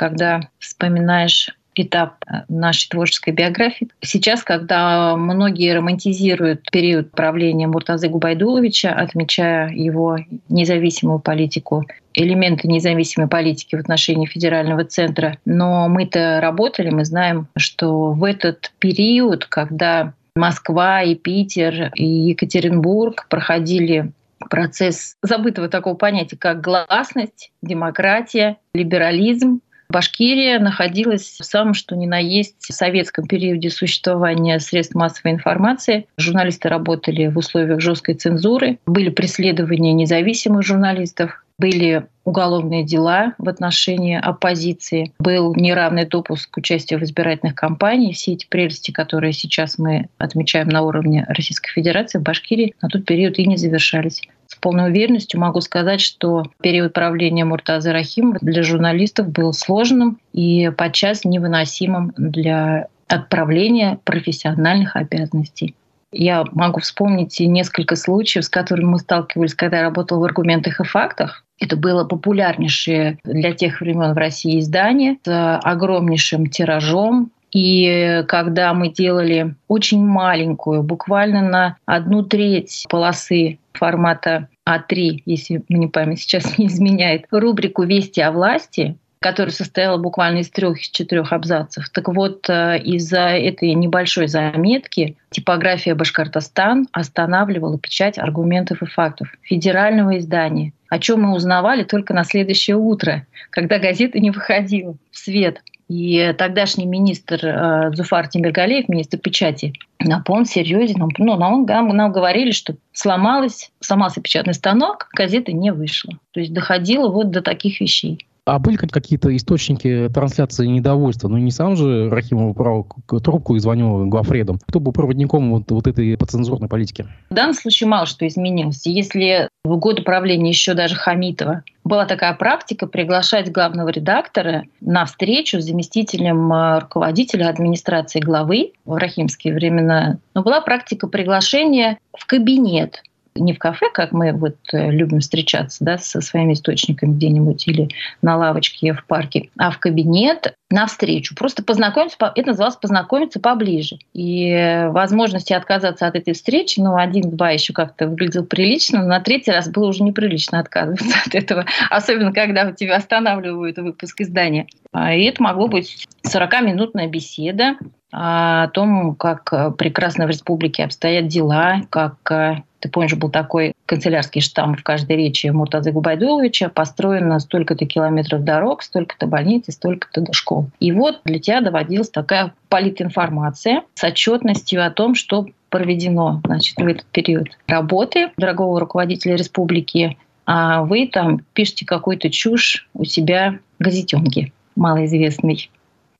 Когда 0.00 0.40
вспоминаешь 0.58 1.50
этап 1.74 2.14
э, 2.26 2.44
нашей 2.48 2.88
творческой 2.88 3.34
биографии. 3.34 3.90
Сейчас, 4.00 4.42
когда 4.42 5.14
многие 5.14 5.74
романтизируют 5.74 6.70
период 6.72 7.10
правления 7.10 7.66
Муртазы 7.66 8.08
Губайдуловича, 8.08 8.92
отмечая 8.94 9.70
его 9.70 10.16
независимую 10.48 11.18
политику, 11.18 11.84
элементы 12.14 12.66
независимой 12.66 13.28
политики 13.28 13.76
в 13.76 13.80
отношении 13.80 14.26
федерального 14.26 14.84
центра, 14.84 15.36
но 15.44 15.86
мы-то 15.86 16.40
работали, 16.40 16.88
мы 16.88 17.04
знаем, 17.04 17.46
что 17.58 18.12
в 18.12 18.24
этот 18.24 18.72
период, 18.78 19.44
когда 19.44 20.14
Москва 20.34 21.02
и 21.02 21.14
Питер 21.14 21.92
и 21.94 22.06
Екатеринбург 22.06 23.26
проходили 23.28 24.12
процесс 24.48 25.16
забытого 25.22 25.68
такого 25.68 25.94
понятия, 25.94 26.38
как 26.38 26.62
гласность, 26.62 27.52
демократия, 27.62 28.56
либерализм, 28.72 29.60
Башкирия 29.90 30.60
находилась 30.60 31.36
в 31.40 31.44
самом 31.44 31.74
что 31.74 31.96
ни 31.96 32.06
на 32.06 32.18
есть 32.18 32.72
советском 32.72 33.26
периоде 33.26 33.70
существования 33.70 34.60
средств 34.60 34.94
массовой 34.94 35.32
информации. 35.32 36.06
Журналисты 36.16 36.68
работали 36.68 37.26
в 37.26 37.36
условиях 37.36 37.80
жесткой 37.80 38.14
цензуры, 38.14 38.78
были 38.86 39.10
преследования 39.10 39.92
независимых 39.92 40.64
журналистов, 40.64 41.44
были 41.60 42.06
уголовные 42.24 42.84
дела 42.84 43.34
в 43.38 43.48
отношении 43.48 44.18
оппозиции, 44.18 45.12
был 45.18 45.54
неравный 45.54 46.06
допуск 46.06 46.50
к 46.50 46.56
участию 46.56 46.98
в 46.98 47.02
избирательных 47.02 47.54
кампаниях. 47.54 48.16
Все 48.16 48.32
эти 48.32 48.46
прелести, 48.48 48.90
которые 48.90 49.32
сейчас 49.32 49.78
мы 49.78 50.08
отмечаем 50.18 50.68
на 50.68 50.82
уровне 50.82 51.26
Российской 51.28 51.70
Федерации, 51.70 52.18
в 52.18 52.22
Башкирии 52.22 52.74
на 52.80 52.88
тот 52.88 53.04
период 53.04 53.38
и 53.38 53.46
не 53.46 53.56
завершались. 53.56 54.22
С 54.46 54.56
полной 54.56 54.90
уверенностью 54.90 55.38
могу 55.38 55.60
сказать, 55.60 56.00
что 56.00 56.44
период 56.60 56.92
правления 56.92 57.44
Муртаза 57.44 57.92
Рахимова 57.92 58.38
для 58.40 58.62
журналистов 58.62 59.28
был 59.28 59.52
сложным 59.52 60.18
и 60.32 60.70
подчас 60.76 61.24
невыносимым 61.24 62.12
для 62.16 62.88
отправления 63.06 63.98
профессиональных 64.04 64.96
обязанностей. 64.96 65.74
Я 66.12 66.44
могу 66.52 66.80
вспомнить 66.80 67.38
несколько 67.40 67.96
случаев, 67.96 68.44
с 68.44 68.48
которыми 68.48 68.86
мы 68.86 68.98
сталкивались, 68.98 69.54
когда 69.54 69.78
я 69.78 69.82
работала 69.84 70.20
в 70.20 70.24
«Аргументах 70.24 70.80
и 70.80 70.84
фактах». 70.84 71.44
Это 71.60 71.76
было 71.76 72.04
популярнейшее 72.04 73.18
для 73.24 73.52
тех 73.52 73.80
времен 73.80 74.14
в 74.14 74.16
России 74.16 74.60
издание 74.60 75.18
с 75.24 75.58
огромнейшим 75.58 76.46
тиражом, 76.46 77.30
и 77.52 78.24
когда 78.28 78.72
мы 78.74 78.90
делали 78.90 79.54
очень 79.68 80.04
маленькую, 80.04 80.82
буквально 80.82 81.42
на 81.42 81.76
одну 81.84 82.22
треть 82.22 82.86
полосы 82.88 83.58
формата 83.72 84.48
А3, 84.68 85.22
если 85.26 85.62
мне 85.68 85.88
память 85.88 86.20
сейчас 86.20 86.58
не 86.58 86.66
изменяет, 86.66 87.26
рубрику 87.30 87.82
«Вести 87.82 88.20
о 88.20 88.32
власти», 88.32 88.96
которая 89.20 89.52
состояла 89.52 89.98
буквально 89.98 90.38
из 90.38 90.50
трех-четырех 90.50 91.32
абзацев. 91.32 91.90
Так 91.90 92.08
вот, 92.08 92.48
э, 92.48 92.80
из-за 92.82 93.28
этой 93.28 93.74
небольшой 93.74 94.28
заметки 94.28 95.16
типография 95.30 95.94
Башкортостан 95.94 96.88
останавливала 96.92 97.78
печать 97.78 98.18
аргументов 98.18 98.82
и 98.82 98.86
фактов 98.86 99.28
федерального 99.42 100.18
издания, 100.18 100.72
о 100.88 100.98
чем 100.98 101.22
мы 101.22 101.34
узнавали 101.34 101.84
только 101.84 102.14
на 102.14 102.24
следующее 102.24 102.76
утро, 102.76 103.26
когда 103.50 103.78
газета 103.78 104.18
не 104.18 104.30
выходила 104.30 104.96
в 105.10 105.18
свет. 105.18 105.60
И 105.90 106.34
тогдашний 106.38 106.86
министр 106.86 107.44
э, 107.44 107.90
Зуфар 107.92 108.28
Тимиргалеев, 108.28 108.88
министр 108.88 109.18
печати, 109.18 109.74
на 109.98 110.20
полном 110.20 110.46
серьезе, 110.46 110.94
ну, 110.96 111.08
ну, 111.18 111.36
нам, 111.36 111.66
нам 111.66 112.12
говорили, 112.12 112.52
что 112.52 112.76
сломалась, 112.92 113.70
сломался 113.80 114.22
печатный 114.22 114.54
станок, 114.54 115.08
газета 115.12 115.52
не 115.52 115.72
вышла. 115.72 116.14
То 116.30 116.40
есть 116.40 116.54
доходило 116.54 117.10
вот 117.10 117.30
до 117.30 117.42
таких 117.42 117.80
вещей. 117.80 118.24
А 118.44 118.58
были 118.58 118.76
какие-то 118.76 119.34
источники 119.36 120.10
трансляции 120.12 120.66
недовольства? 120.66 121.28
Ну, 121.28 121.38
не 121.38 121.50
сам 121.50 121.76
же 121.76 122.08
Рахимов 122.10 122.56
брал 122.56 122.86
трубку 123.22 123.56
и 123.56 123.60
звонил 123.60 124.06
главредом. 124.06 124.58
Кто 124.66 124.80
был 124.80 124.92
проводником 124.92 125.52
вот, 125.52 125.70
вот 125.70 125.86
этой 125.86 126.16
подцензурной 126.16 126.68
политики? 126.68 127.06
В 127.30 127.34
данном 127.34 127.54
случае 127.54 127.88
мало 127.88 128.06
что 128.06 128.26
изменилось. 128.26 128.86
Если 128.86 129.48
в 129.64 129.76
годы 129.76 130.02
правления 130.02 130.50
еще 130.50 130.74
даже 130.74 130.94
Хамитова 130.94 131.64
была 131.84 132.06
такая 132.06 132.34
практика 132.34 132.86
приглашать 132.86 133.52
главного 133.52 133.88
редактора 133.88 134.64
на 134.80 135.04
встречу 135.04 135.60
с 135.60 135.64
заместителем 135.64 136.52
э, 136.52 136.78
руководителя 136.80 137.48
администрации 137.48 138.20
главы 138.20 138.72
в 138.84 138.94
рахимские 138.94 139.54
времена. 139.54 140.18
Но 140.34 140.42
была 140.42 140.60
практика 140.60 141.08
приглашения 141.08 141.98
в 142.16 142.26
кабинет 142.26 143.02
не 143.34 143.52
в 143.52 143.58
кафе, 143.58 143.86
как 143.92 144.12
мы 144.12 144.32
вот 144.32 144.56
э, 144.72 144.90
любим 144.90 145.20
встречаться 145.20 145.84
да, 145.84 145.98
со 145.98 146.20
своими 146.20 146.54
источниками 146.54 147.14
где-нибудь 147.14 147.66
или 147.68 147.88
на 148.22 148.36
лавочке 148.36 148.92
в 148.92 149.04
парке, 149.04 149.50
а 149.58 149.70
в 149.70 149.78
кабинет 149.78 150.54
на 150.70 150.86
встречу. 150.86 151.34
Просто 151.34 151.64
познакомиться, 151.64 152.16
это 152.34 152.48
называлось 152.48 152.76
познакомиться 152.76 153.40
поближе. 153.40 153.98
И 154.12 154.86
возможности 154.90 155.52
отказаться 155.52 156.06
от 156.06 156.14
этой 156.14 156.34
встречи, 156.34 156.80
ну, 156.80 156.96
один-два 156.96 157.50
еще 157.50 157.72
как-то 157.72 158.06
выглядел 158.06 158.44
прилично, 158.44 159.02
но 159.02 159.08
на 159.08 159.20
третий 159.20 159.50
раз 159.50 159.68
было 159.68 159.88
уже 159.88 160.02
неприлично 160.02 160.60
отказываться 160.60 161.16
от 161.26 161.34
этого. 161.34 161.66
Особенно, 161.88 162.32
когда 162.32 162.68
у 162.68 162.72
тебя 162.72 162.96
останавливают 162.96 163.78
выпуск 163.78 164.20
издания. 164.20 164.66
А, 164.92 165.14
и 165.14 165.24
это 165.24 165.42
могло 165.42 165.68
быть 165.68 166.06
40-минутная 166.26 167.08
беседа 167.08 167.76
о 168.12 168.68
том, 168.68 169.14
как 169.14 169.76
прекрасно 169.76 170.26
в 170.26 170.30
республике 170.30 170.84
обстоят 170.84 171.28
дела, 171.28 171.82
как 171.90 172.64
ты 172.80 172.88
помнишь, 172.88 173.14
был 173.14 173.30
такой 173.30 173.74
канцелярский 173.86 174.40
штамп 174.40 174.80
в 174.80 174.82
каждой 174.82 175.16
речи 175.16 175.46
Муртазы 175.48 175.92
Губайдуловича, 175.92 176.68
построено 176.70 177.38
столько-то 177.38 177.86
километров 177.86 178.42
дорог, 178.42 178.82
столько-то 178.82 179.26
больниц 179.26 179.64
и 179.68 179.72
столько-то 179.72 180.24
школ. 180.32 180.70
И 180.80 180.92
вот 180.92 181.20
для 181.24 181.38
тебя 181.38 181.60
доводилась 181.60 182.10
такая 182.10 182.54
политинформация 182.68 183.82
с 183.94 184.02
отчетностью 184.02 184.84
о 184.84 184.90
том, 184.90 185.14
что 185.14 185.46
проведено 185.68 186.40
значит, 186.44 186.76
в 186.76 186.86
этот 186.86 187.06
период 187.06 187.48
работы 187.66 188.30
дорогого 188.36 188.80
руководителя 188.80 189.36
республики, 189.36 190.16
а 190.46 190.82
вы 190.82 191.06
там 191.06 191.42
пишете 191.52 191.86
какую-то 191.86 192.30
чушь 192.30 192.88
у 192.94 193.04
себя 193.04 193.58
в 193.78 193.84
газетенке 193.84 194.52
малоизвестный. 194.74 195.70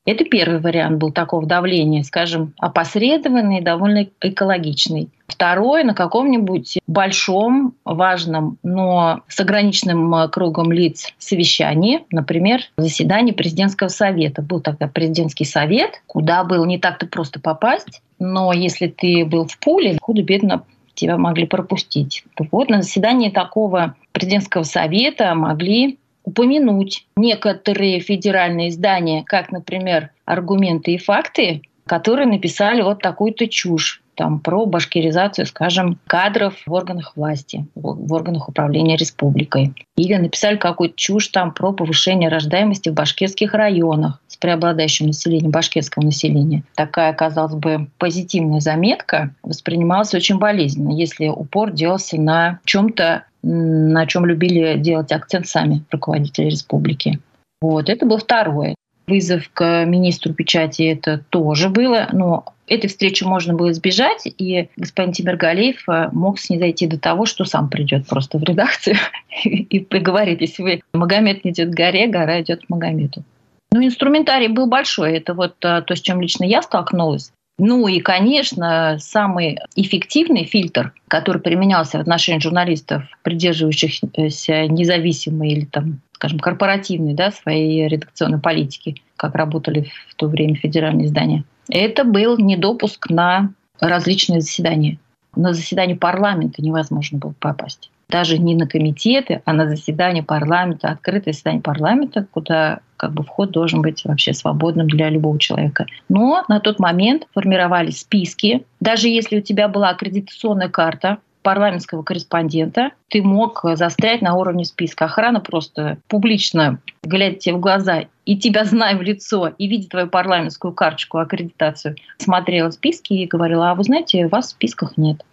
Это 0.07 0.25
первый 0.25 0.61
вариант 0.61 0.99
был 0.99 1.13
такого 1.13 1.47
давления, 1.47 2.03
скажем, 2.03 2.55
опосредованный, 2.59 3.61
довольно 3.61 4.09
экологичный. 4.23 5.11
Второй 5.27 5.85
на 5.85 5.95
каком-нибудь 5.95 6.79
большом, 6.87 7.75
важном, 7.85 8.59
но 8.63 9.21
с 9.29 9.39
ограниченным 9.39 10.13
э, 10.15 10.29
кругом 10.29 10.73
лиц 10.73 11.13
совещании, 11.19 12.01
например, 12.11 12.63
заседании 12.79 13.33
президентского 13.33 13.89
совета. 13.89 14.43
Был 14.43 14.61
тогда 14.61 14.89
президентский 14.89 15.45
совет, 15.45 16.03
куда 16.07 16.45
было 16.45 16.65
не 16.65 16.79
так-то 16.79 17.07
просто 17.07 17.39
попасть, 17.39 18.03
но 18.19 18.53
если 18.53 18.89
ты 18.89 19.25
был 19.25 19.47
в 19.47 19.59
пуле, 19.59 19.99
худо-бедно 20.01 20.65
тебя 20.95 21.17
могли 21.17 21.47
пропустить. 21.47 22.25
Вот 22.51 22.69
на 22.69 22.83
заседании 22.83 23.31
такого 23.31 23.95
президентского 24.13 24.65
совета 24.65 25.35
могли 25.35 25.99
упомянуть 26.25 27.07
некоторые 27.17 28.01
федеральные 28.01 28.71
издания, 28.71 29.25
как, 29.25 29.53
например, 29.53 30.11
«Аргументы 30.25 30.93
и 30.93 30.99
факты», 30.99 31.63
которые 31.87 32.27
написали 32.27 32.83
вот 32.83 33.03
такую-то 33.03 33.49
чушь 33.49 34.01
там, 34.21 34.39
про 34.39 34.67
башкиризацию, 34.67 35.47
скажем, 35.47 35.99
кадров 36.07 36.55
в 36.67 36.73
органах 36.75 37.17
власти, 37.17 37.67
в 37.75 38.13
органах 38.13 38.51
управления 38.51 38.97
республикой. 38.97 39.75
Или 39.97 40.15
написали 40.15 40.57
какую-то 40.57 40.95
чушь 40.95 41.29
там 41.29 41.55
про 41.55 41.73
повышение 41.73 42.29
рождаемости 42.29 42.91
в 42.91 42.95
башкирских 42.95 43.55
районах 43.55 44.21
с 44.29 44.37
преобладающим 44.37 45.07
населением, 45.07 45.51
башкирского 45.51 46.05
населения. 46.05 46.65
Такая, 46.75 47.15
казалось 47.15 47.55
бы, 47.55 47.89
позитивная 47.97 48.61
заметка 48.61 49.35
воспринималась 49.43 50.13
очень 50.13 50.39
болезненно, 50.39 50.91
если 50.91 51.29
упор 51.29 51.71
делался 51.73 52.21
на 52.21 52.61
чем-то 52.67 53.25
на 53.43 54.07
чем 54.07 54.27
любили 54.27 54.77
делать 54.79 55.13
акцент 55.13 55.47
сами 55.47 55.83
руководители 55.91 56.47
республики. 56.47 57.19
Вот, 57.61 57.89
это 57.89 58.07
был 58.07 58.19
второе. 58.19 58.75
Вызов 59.07 59.51
к 59.53 59.85
министру 59.85 60.33
печати 60.33 60.83
это 60.83 61.23
тоже 61.31 61.69
было, 61.69 62.09
но 62.13 62.45
этой 62.71 62.87
встречи 62.87 63.25
можно 63.25 63.55
было 63.55 63.73
избежать, 63.73 64.23
и 64.39 64.69
господин 64.77 65.13
Тимиргалеев 65.13 65.89
э, 65.89 66.09
мог 66.13 66.39
снизойти 66.39 66.87
до 66.87 66.99
того, 66.99 67.27
что 67.27 67.45
сам 67.45 67.69
придет 67.69 68.07
просто 68.07 68.39
в 68.39 68.45
редакцию 68.45 68.97
и 69.45 69.81
поговорит, 69.81 70.41
если 70.41 70.63
вы 70.63 70.81
Магомед 70.95 71.45
не 71.45 71.51
идет 71.51 71.71
к 71.71 71.75
горе, 71.75 72.07
гора 72.07 72.41
идет 72.41 72.65
к 72.65 72.69
Магомету. 72.69 73.25
Ну, 73.73 73.85
инструментарий 73.85 74.49
был 74.49 74.67
большой. 74.67 75.17
Это 75.17 75.35
вот 75.35 75.57
э, 75.65 75.83
то, 75.83 75.95
с 75.95 76.01
чем 76.01 76.21
лично 76.21 76.45
я 76.45 76.63
столкнулась. 76.63 77.33
Ну 77.63 77.87
и, 77.89 78.01
конечно, 78.01 78.97
самый 79.01 79.59
эффективный 79.77 80.45
фильтр, 80.45 80.95
который 81.09 81.43
применялся 81.43 81.99
в 81.99 82.01
отношении 82.01 82.41
журналистов, 82.41 83.03
придерживающихся 83.23 84.67
независимой 84.67 85.51
или 85.51 85.65
там, 85.67 86.01
скажем, 86.13 86.39
корпоративной 86.39 87.13
да, 87.13 87.31
своей 87.31 87.87
редакционной 87.87 88.41
политики, 88.41 89.03
как 89.17 89.35
работали 89.35 89.93
в 90.09 90.15
то 90.15 90.29
время 90.29 90.55
федеральные 90.55 91.09
издания, 91.09 91.45
это 91.69 92.05
был 92.05 92.39
недопуск 92.39 93.11
на 93.11 93.53
различные 93.79 94.41
заседания. 94.41 94.99
На 95.37 95.53
заседание 95.53 95.97
парламента 95.97 96.63
невозможно 96.63 97.19
было 97.19 97.35
попасть 97.39 97.91
даже 98.11 98.39
не 98.39 98.55
на 98.55 98.67
комитеты, 98.67 99.43
а 99.45 99.53
на 99.53 99.69
заседание 99.69 100.23
парламента, 100.23 100.89
открытое 100.89 101.33
заседание 101.33 101.63
парламента, 101.63 102.27
куда 102.31 102.81
как 102.97 103.13
бы 103.13 103.23
вход 103.23 103.51
должен 103.51 103.81
быть 103.81 104.05
вообще 104.05 104.35
свободным 104.35 104.89
для 104.89 105.09
любого 105.09 105.39
человека. 105.39 105.87
Но 106.09 106.45
на 106.49 106.61
тот 106.61 106.79
момент 106.79 107.27
формировались 107.33 108.01
списки. 108.01 108.67
Даже 108.81 109.09
если 109.09 109.39
у 109.39 109.41
тебя 109.41 109.69
была 109.69 109.91
аккредитационная 109.91 110.69
карта 110.69 111.19
парламентского 111.43 112.03
корреспондента, 112.03 112.91
ты 113.09 113.23
мог 113.23 113.65
застрять 113.75 114.21
на 114.21 114.35
уровне 114.35 114.65
списка. 114.65 115.07
Охрана 115.07 115.41
просто 115.41 115.99
публично, 116.09 116.79
глядя 117.03 117.37
тебе 117.37 117.55
в 117.55 117.61
глаза, 117.61 118.05
и 118.27 118.37
тебя 118.37 118.65
зная 118.65 118.97
в 118.97 119.03
лицо, 119.03 119.49
и 119.57 119.67
видя 119.67 119.89
твою 119.89 120.07
парламентскую 120.09 120.73
карточку, 120.73 121.19
аккредитацию, 121.19 121.97
смотрела 122.19 122.71
списки 122.71 123.15
и 123.15 123.27
говорила, 123.27 123.71
а 123.71 123.75
вы 123.75 123.85
знаете, 123.85 124.29
вас 124.29 124.49
в 124.49 124.51
списках 124.51 124.97
нет. 124.97 125.25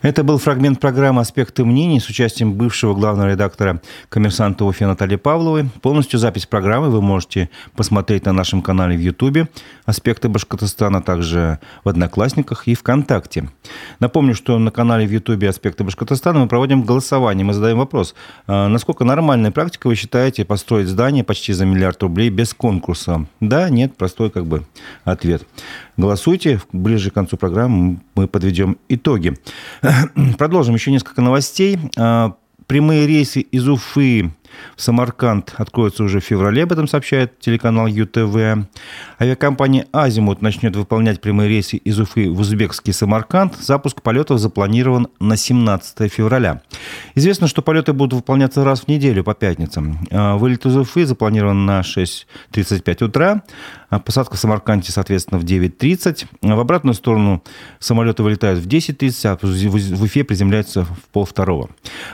Это 0.00 0.22
был 0.22 0.38
фрагмент 0.38 0.78
программы 0.78 1.22
«Аспекты 1.22 1.64
мнений» 1.64 1.98
с 1.98 2.08
участием 2.08 2.52
бывшего 2.52 2.94
главного 2.94 3.30
редактора 3.30 3.82
«Коммерсанта 4.08 4.64
Уфе» 4.64 4.86
Натальи 4.86 5.16
Павловой. 5.16 5.68
Полностью 5.82 6.20
запись 6.20 6.46
программы 6.46 6.88
вы 6.88 7.02
можете 7.02 7.50
посмотреть 7.74 8.24
на 8.24 8.32
нашем 8.32 8.62
канале 8.62 8.96
в 8.96 9.00
Ютубе 9.00 9.48
«Аспекты 9.86 10.28
Башкортостана», 10.28 11.02
также 11.02 11.58
в 11.82 11.88
Одноклассниках 11.88 12.68
и 12.68 12.76
ВКонтакте. 12.76 13.48
Напомню, 13.98 14.36
что 14.36 14.56
на 14.60 14.70
канале 14.70 15.04
в 15.04 15.10
Ютубе 15.10 15.48
«Аспекты 15.48 15.82
Башкортостана» 15.82 16.38
мы 16.38 16.46
проводим 16.46 16.84
голосование. 16.84 17.44
Мы 17.44 17.52
задаем 17.52 17.78
вопрос, 17.78 18.14
а 18.46 18.68
насколько 18.68 19.02
нормальная 19.02 19.50
практика 19.50 19.88
вы 19.88 19.96
считаете 19.96 20.44
построить 20.44 20.86
здание 20.86 21.24
почти 21.24 21.52
за 21.52 21.66
миллиард 21.66 22.00
рублей 22.04 22.30
без 22.30 22.54
конкурса? 22.54 23.26
Да, 23.40 23.68
нет, 23.68 23.96
простой 23.96 24.30
как 24.30 24.46
бы 24.46 24.64
ответ. 25.02 25.44
Голосуйте. 25.96 26.60
Ближе 26.72 27.10
к 27.10 27.14
концу 27.14 27.36
программы 27.36 27.98
мы 28.14 28.28
подведем 28.28 28.78
итоги. 28.88 29.36
Продолжим 30.38 30.74
еще 30.74 30.90
несколько 30.90 31.22
новостей. 31.22 31.78
А, 31.96 32.34
прямые 32.66 33.06
рейсы 33.06 33.40
из 33.40 33.68
Уфы 33.68 34.30
в 34.76 34.82
Самарканд 34.82 35.54
откроются 35.56 36.04
уже 36.04 36.20
в 36.20 36.24
феврале, 36.24 36.62
об 36.62 36.72
этом 36.72 36.88
сообщает 36.88 37.38
телеканал 37.38 37.86
ЮТВ. 37.86 38.68
Авиакомпания 39.20 39.86
«Азимут» 39.92 40.42
начнет 40.42 40.76
выполнять 40.76 41.20
прямые 41.20 41.48
рейсы 41.48 41.76
из 41.76 41.98
Уфы 41.98 42.30
в 42.30 42.40
узбекский 42.40 42.92
Самарканд. 42.92 43.56
Запуск 43.56 44.02
полетов 44.02 44.38
запланирован 44.38 45.08
на 45.20 45.36
17 45.36 46.12
февраля. 46.12 46.62
Известно, 47.14 47.48
что 47.48 47.62
полеты 47.62 47.92
будут 47.92 48.14
выполняться 48.14 48.64
раз 48.64 48.82
в 48.82 48.88
неделю 48.88 49.24
по 49.24 49.34
пятницам. 49.34 49.98
А, 50.10 50.36
вылет 50.36 50.66
из 50.66 50.76
Уфы 50.76 51.06
запланирован 51.06 51.66
на 51.66 51.80
6.35 51.80 53.04
утра, 53.04 53.42
а 53.90 53.98
посадка 53.98 54.36
в 54.36 54.38
Самарканде, 54.38 54.92
соответственно, 54.92 55.40
в 55.40 55.44
9.30. 55.44 56.26
В 56.42 56.60
обратную 56.60 56.94
сторону 56.94 57.42
самолеты 57.78 58.22
вылетают 58.22 58.60
в 58.60 58.66
10.30, 58.66 59.26
а 59.26 59.38
в 59.96 60.02
Уфе 60.02 60.24
приземляются 60.24 60.84
в 60.84 60.98
полвторого. 61.12 61.70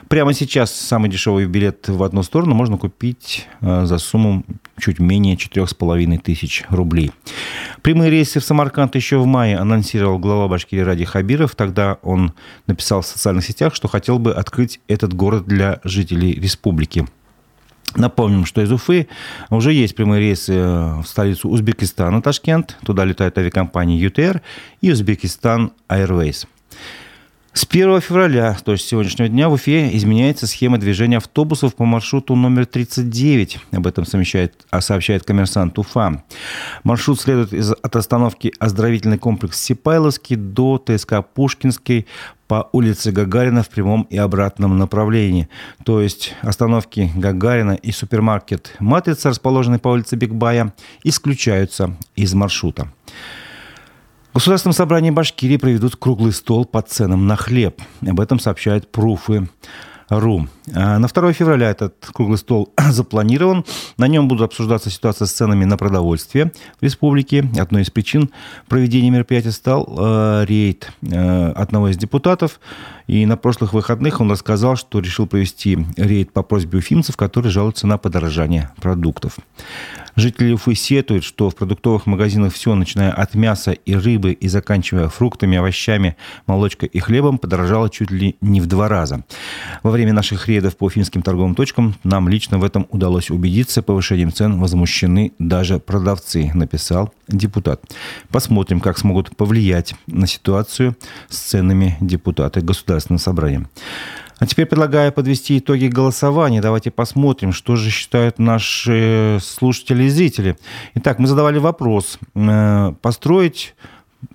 Прямо 0.08 0.32
сейчас 0.34 0.74
самый 0.74 1.10
дешевый 1.10 1.46
билет 1.46 1.88
в 1.88 2.02
одну 2.02 2.22
сторону 2.22 2.33
можно 2.42 2.76
купить 2.76 3.46
а, 3.60 3.86
за 3.86 3.98
сумму 3.98 4.44
чуть 4.78 4.98
менее 4.98 5.36
4,5 5.36 6.18
тысяч 6.18 6.64
рублей. 6.68 7.12
Прямые 7.82 8.10
рейсы 8.10 8.40
в 8.40 8.44
Самарканд 8.44 8.94
еще 8.96 9.18
в 9.18 9.26
мае 9.26 9.56
анонсировал 9.56 10.18
глава 10.18 10.48
Башкирии 10.48 10.82
Ради 10.82 11.04
Хабиров. 11.04 11.54
Тогда 11.54 11.98
он 12.02 12.32
написал 12.66 13.02
в 13.02 13.06
социальных 13.06 13.44
сетях, 13.44 13.74
что 13.74 13.88
хотел 13.88 14.18
бы 14.18 14.32
открыть 14.32 14.80
этот 14.88 15.14
город 15.14 15.46
для 15.46 15.80
жителей 15.84 16.32
республики. 16.32 17.06
Напомним, 17.96 18.44
что 18.44 18.60
из 18.60 18.72
Уфы 18.72 19.06
уже 19.50 19.72
есть 19.72 19.94
прямые 19.94 20.20
рейсы 20.20 20.52
э, 20.54 21.00
в 21.00 21.06
столицу 21.06 21.48
Узбекистана, 21.48 22.20
Ташкент. 22.20 22.76
Туда 22.84 23.04
летает 23.04 23.38
авиакомпания 23.38 23.96
ЮТР 23.96 24.42
и 24.80 24.90
Узбекистан 24.90 25.72
Airways. 25.88 26.46
С 27.54 27.64
1 27.70 28.00
февраля, 28.00 28.56
то 28.64 28.72
есть 28.72 28.84
сегодняшнего 28.84 29.28
дня, 29.28 29.48
в 29.48 29.52
Уфе 29.52 29.96
изменяется 29.96 30.48
схема 30.48 30.76
движения 30.76 31.18
автобусов 31.18 31.76
по 31.76 31.84
маршруту 31.84 32.34
номер 32.34 32.66
39. 32.66 33.58
Об 33.70 33.86
этом 33.86 34.04
сообщает, 34.04 34.66
а 34.70 34.80
сообщает 34.80 35.22
коммерсант 35.22 35.78
Уфа. 35.78 36.24
Маршрут 36.82 37.20
следует 37.20 37.52
из, 37.52 37.70
от 37.70 37.94
остановки 37.94 38.52
оздоровительный 38.58 39.18
комплекс 39.18 39.62
Сипайловский 39.62 40.34
до 40.34 40.82
ТСК 40.84 41.24
Пушкинский 41.32 42.08
по 42.48 42.68
улице 42.72 43.12
Гагарина 43.12 43.62
в 43.62 43.68
прямом 43.68 44.02
и 44.10 44.16
обратном 44.16 44.76
направлении. 44.76 45.48
То 45.84 46.00
есть 46.00 46.34
остановки 46.42 47.12
Гагарина 47.14 47.74
и 47.74 47.92
супермаркет 47.92 48.74
«Матрица», 48.80 49.28
расположенный 49.28 49.78
по 49.78 49.90
улице 49.90 50.16
Бигбая, 50.16 50.74
исключаются 51.04 51.96
из 52.16 52.34
маршрута. 52.34 52.88
В 54.34 54.38
Государственном 54.38 54.74
собрании 54.74 55.10
Башкирии 55.10 55.58
проведут 55.58 55.94
круглый 55.94 56.32
стол 56.32 56.64
по 56.64 56.82
ценам 56.82 57.28
на 57.28 57.36
хлеб. 57.36 57.80
Об 58.04 58.18
этом 58.18 58.40
сообщают 58.40 58.90
пруфы. 58.90 59.48
РУ. 60.08 60.48
А 60.74 60.98
на 60.98 61.06
2 61.06 61.32
февраля 61.32 61.70
этот 61.70 61.94
круглый 62.12 62.36
стол 62.36 62.72
запланирован. 62.90 63.64
На 63.96 64.08
нем 64.08 64.26
будут 64.26 64.46
обсуждаться 64.50 64.90
ситуация 64.90 65.26
с 65.26 65.32
ценами 65.32 65.64
на 65.64 65.76
продовольствие 65.76 66.50
в 66.80 66.82
республике. 66.82 67.48
Одной 67.56 67.82
из 67.82 67.90
причин 67.90 68.28
проведения 68.68 69.10
мероприятия 69.10 69.52
стал 69.52 69.88
э, 69.96 70.44
рейд 70.46 70.90
э, 71.00 71.52
одного 71.52 71.90
из 71.90 71.96
депутатов. 71.96 72.58
И 73.06 73.24
на 73.26 73.36
прошлых 73.36 73.72
выходных 73.72 74.20
он 74.20 74.32
рассказал, 74.32 74.74
что 74.74 74.98
решил 74.98 75.28
провести 75.28 75.78
рейд 75.96 76.32
по 76.32 76.42
просьбе 76.42 76.80
уфимцев, 76.80 77.16
которые 77.16 77.52
жалуются 77.52 77.86
на 77.86 77.98
подорожание 77.98 78.72
продуктов. 78.82 79.36
Жители 80.16 80.52
Уфы 80.52 80.74
сетуют, 80.74 81.24
что 81.24 81.50
в 81.50 81.56
продуктовых 81.56 82.06
магазинах 82.06 82.52
все, 82.52 82.74
начиная 82.74 83.10
от 83.12 83.34
мяса 83.34 83.72
и 83.72 83.94
рыбы 83.94 84.32
и 84.32 84.48
заканчивая 84.48 85.08
фруктами, 85.08 85.58
овощами, 85.58 86.16
молочкой 86.46 86.88
и 86.88 87.00
хлебом, 87.00 87.38
подорожало 87.38 87.90
чуть 87.90 88.10
ли 88.10 88.36
не 88.40 88.60
в 88.60 88.66
два 88.66 88.88
раза. 88.88 89.24
Во 89.82 89.90
время 89.90 90.12
наших 90.12 90.46
рейдов 90.46 90.76
по 90.76 90.84
уфимским 90.84 91.22
торговым 91.22 91.54
точкам 91.54 91.96
нам 92.04 92.28
лично 92.28 92.58
в 92.58 92.64
этом 92.64 92.86
удалось 92.90 93.30
убедиться. 93.30 93.82
Повышением 93.82 94.32
цен 94.32 94.60
возмущены 94.60 95.32
даже 95.38 95.80
продавцы, 95.80 96.50
написал 96.54 97.12
депутат. 97.26 97.82
Посмотрим, 98.30 98.80
как 98.80 98.98
смогут 98.98 99.36
повлиять 99.36 99.94
на 100.06 100.26
ситуацию 100.26 100.96
с 101.28 101.38
ценами 101.38 101.96
депутаты 102.00 102.60
Государственного 102.60 103.20
собрания. 103.20 103.68
А 104.44 104.46
теперь 104.46 104.66
предлагаю 104.66 105.10
подвести 105.10 105.56
итоги 105.56 105.86
голосования. 105.86 106.60
Давайте 106.60 106.90
посмотрим, 106.90 107.50
что 107.50 107.76
же 107.76 107.88
считают 107.88 108.38
наши 108.38 109.38
слушатели 109.40 110.04
и 110.04 110.10
зрители. 110.10 110.58
Итак, 110.96 111.18
мы 111.18 111.28
задавали 111.28 111.56
вопрос. 111.56 112.18
Э, 112.34 112.92
построить 113.00 113.74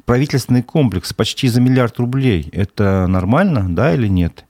правительственный 0.05 0.63
комплекс 0.63 1.13
почти 1.13 1.47
за 1.47 1.61
миллиард 1.61 1.99
рублей. 1.99 2.49
Это 2.53 3.05
нормально, 3.05 3.67
да 3.69 3.93
или 3.93 4.07
нет? 4.07 4.45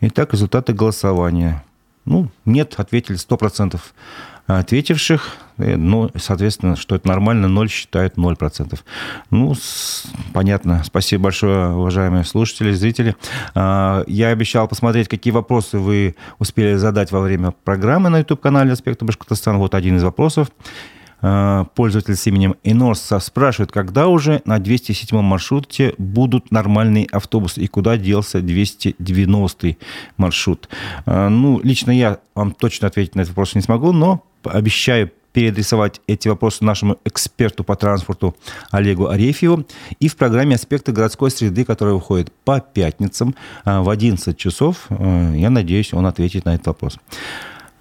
Итак, 0.00 0.32
результаты 0.32 0.72
голосования. 0.72 1.62
Ну, 2.04 2.28
нет, 2.44 2.74
ответили 2.76 3.16
100% 3.16 3.80
ответивших. 4.46 5.36
Ну, 5.56 6.10
соответственно, 6.16 6.76
что 6.76 6.96
это 6.96 7.08
нормально, 7.08 7.48
0 7.48 7.70
считают 7.70 8.16
0%. 8.16 8.78
Ну, 9.30 9.54
с, 9.54 10.06
понятно. 10.34 10.82
Спасибо 10.84 11.24
большое, 11.24 11.70
уважаемые 11.70 12.24
слушатели, 12.24 12.72
зрители. 12.72 13.16
А, 13.54 14.04
я 14.06 14.28
обещал 14.28 14.68
посмотреть, 14.68 15.08
какие 15.08 15.32
вопросы 15.32 15.78
вы 15.78 16.14
успели 16.38 16.74
задать 16.74 17.10
во 17.10 17.20
время 17.20 17.52
программы 17.64 18.10
на 18.10 18.18
YouTube-канале 18.18 18.72
«Аспекты 18.72 19.04
Башкортостана». 19.06 19.58
Вот 19.58 19.74
один 19.74 19.96
из 19.96 20.02
вопросов. 20.02 20.48
А, 21.22 21.64
пользователь 21.74 22.16
с 22.16 22.26
именем 22.26 22.56
Инорса 22.62 23.18
спрашивает, 23.18 23.72
когда 23.72 24.08
уже 24.08 24.42
на 24.44 24.58
207 24.58 25.20
маршруте 25.22 25.94
будут 25.98 26.50
нормальные 26.50 27.06
автобусы 27.10 27.62
и 27.62 27.66
куда 27.66 27.96
делся 27.96 28.40
290 28.40 29.76
маршрут. 30.18 30.68
А, 31.06 31.28
ну, 31.28 31.60
лично 31.62 31.90
я 31.90 32.18
вам 32.34 32.52
точно 32.52 32.88
ответить 32.88 33.14
на 33.14 33.22
этот 33.22 33.30
вопрос 33.30 33.54
не 33.54 33.62
смогу, 33.62 33.92
но 33.92 34.22
обещаю 34.48 35.10
переадресовать 35.32 36.00
эти 36.06 36.28
вопросы 36.28 36.64
нашему 36.64 36.98
эксперту 37.04 37.62
по 37.62 37.76
транспорту 37.76 38.34
Олегу 38.70 39.08
Арефьеву. 39.08 39.66
И 40.00 40.08
в 40.08 40.16
программе 40.16 40.54
«Аспекты 40.54 40.92
городской 40.92 41.30
среды», 41.30 41.66
которая 41.66 41.94
выходит 41.94 42.32
по 42.44 42.58
пятницам 42.58 43.34
а, 43.64 43.82
в 43.82 43.90
11 43.90 44.34
часов, 44.38 44.86
я 44.88 45.50
надеюсь, 45.50 45.92
он 45.92 46.06
ответит 46.06 46.46
на 46.46 46.54
этот 46.54 46.68
вопрос. 46.68 46.98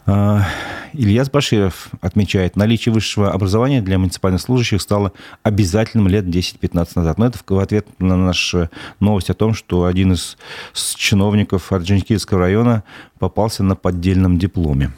А, 0.06 0.46
Ильяс 0.94 1.30
Баширов 1.30 1.90
отмечает, 2.02 2.56
наличие 2.56 2.94
высшего 2.94 3.32
образования 3.32 3.82
для 3.82 3.98
муниципальных 3.98 4.42
служащих 4.42 4.82
стало 4.82 5.14
обязательным 5.42 6.08
лет 6.08 6.26
10-15 6.26 6.90
назад. 6.96 7.18
Но 7.18 7.26
это 7.26 7.40
в 7.48 7.60
ответ 7.60 7.88
на 8.00 8.16
нашу 8.16 8.70
новость 9.00 9.30
о 9.30 9.34
том, 9.34 9.54
что 9.54 9.86
один 9.86 10.14
из 10.14 10.38
чиновников 10.74 11.72
Орджоникидского 11.72 12.42
района 12.42 12.84
попался 13.18 13.64
на 13.64 13.76
поддельном 13.76 14.38
дипломе. 14.38 14.92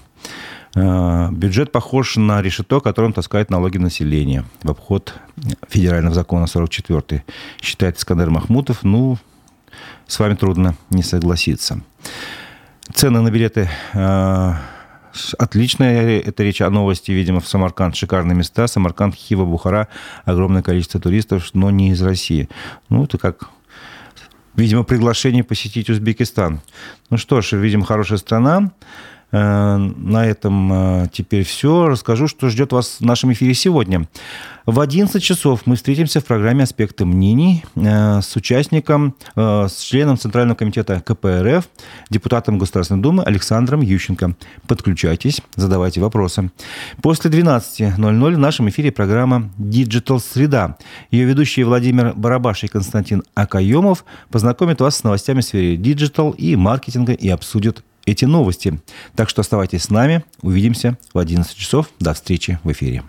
А, 0.75 1.29
бюджет 1.31 1.71
похож 1.71 2.17
на 2.17 2.41
решето, 2.41 2.79
которым 2.79 3.13
таскает 3.13 3.49
налоги 3.49 3.77
населения 3.77 4.45
в 4.63 4.71
обход 4.71 5.13
федерального 5.69 6.15
закона 6.15 6.47
44 6.47 7.23
считает 7.61 7.97
Искандер 7.97 8.29
Махмутов. 8.29 8.83
Ну, 8.83 9.17
с 10.07 10.19
вами 10.19 10.35
трудно 10.35 10.75
не 10.89 11.03
согласиться. 11.03 11.81
Цены 12.93 13.21
на 13.21 13.31
билеты 13.31 13.69
а, 13.93 14.57
Отличная 15.37 16.19
это 16.19 16.43
речь 16.43 16.61
о 16.61 16.69
новости, 16.69 17.11
видимо, 17.11 17.39
в 17.39 17.47
Самарканд. 17.47 17.95
Шикарные 17.95 18.35
места. 18.35 18.67
Самарканд, 18.67 19.15
Хива, 19.15 19.45
Бухара. 19.45 19.87
Огромное 20.25 20.61
количество 20.61 20.99
туристов, 20.99 21.49
но 21.53 21.69
не 21.69 21.91
из 21.91 22.01
России. 22.01 22.49
Ну, 22.89 23.05
это 23.05 23.17
как 23.17 23.49
видимо, 24.55 24.83
приглашение 24.83 25.43
посетить 25.43 25.89
Узбекистан. 25.89 26.61
Ну 27.09 27.17
что 27.17 27.41
ж, 27.41 27.53
видимо, 27.53 27.85
хорошая 27.85 28.17
страна. 28.17 28.71
Э, 29.31 29.75
на 29.77 30.25
этом 30.25 30.71
э, 31.03 31.07
теперь 31.11 31.43
все. 31.43 31.87
Расскажу, 31.87 32.27
что 32.27 32.49
ждет 32.49 32.71
вас 32.71 32.97
в 32.99 33.05
нашем 33.05 33.33
эфире 33.33 33.53
сегодня. 33.53 34.07
В 34.65 34.79
11 34.79 35.21
часов 35.21 35.61
мы 35.65 35.75
встретимся 35.75 36.19
в 36.19 36.25
программе 36.25 36.63
«Аспекты 36.63 37.05
мнений» 37.05 37.63
э, 37.75 38.21
с 38.21 38.35
участником, 38.35 39.15
с 39.35 39.79
членом 39.79 40.17
Центрального 40.17 40.57
комитета 40.57 41.01
КПРФ, 41.01 41.69
депутатом 42.09 42.57
Государственной 42.57 43.01
Думы 43.01 43.23
Александром 43.23 43.81
Ющенко. 43.81 44.35
Подключайтесь, 44.67 45.41
задавайте 45.55 46.01
вопросы. 46.01 46.51
После 47.01 47.31
12.00 47.31 48.33
в 48.33 48.37
нашем 48.37 48.69
эфире 48.69 48.91
программа 48.91 49.49
«Digital 49.57 50.19
Среда». 50.19 50.77
Ее 51.11 51.25
ведущие 51.25 51.65
Владимир 51.65 52.13
Барабаш 52.13 52.63
и 52.63 52.67
Константин 52.67 53.23
Акаемов 53.35 54.03
познакомят 54.29 54.81
вас 54.81 54.97
с 54.97 55.03
новостями 55.03 55.41
в 55.41 55.45
сфере 55.45 55.77
digital 55.77 56.31
и 56.31 56.55
маркетинга 56.55 57.13
и 57.13 57.29
обсудят 57.29 57.83
эти 58.07 58.25
новости. 58.25 58.79
Так 59.15 59.29
что 59.29 59.41
оставайтесь 59.41 59.83
с 59.83 59.89
нами. 59.89 60.23
Увидимся 60.41 60.97
в 61.13 61.19
11 61.19 61.55
часов. 61.55 61.89
До 61.99 62.13
встречи 62.13 62.57
в 62.63 62.71
эфире. 62.71 63.03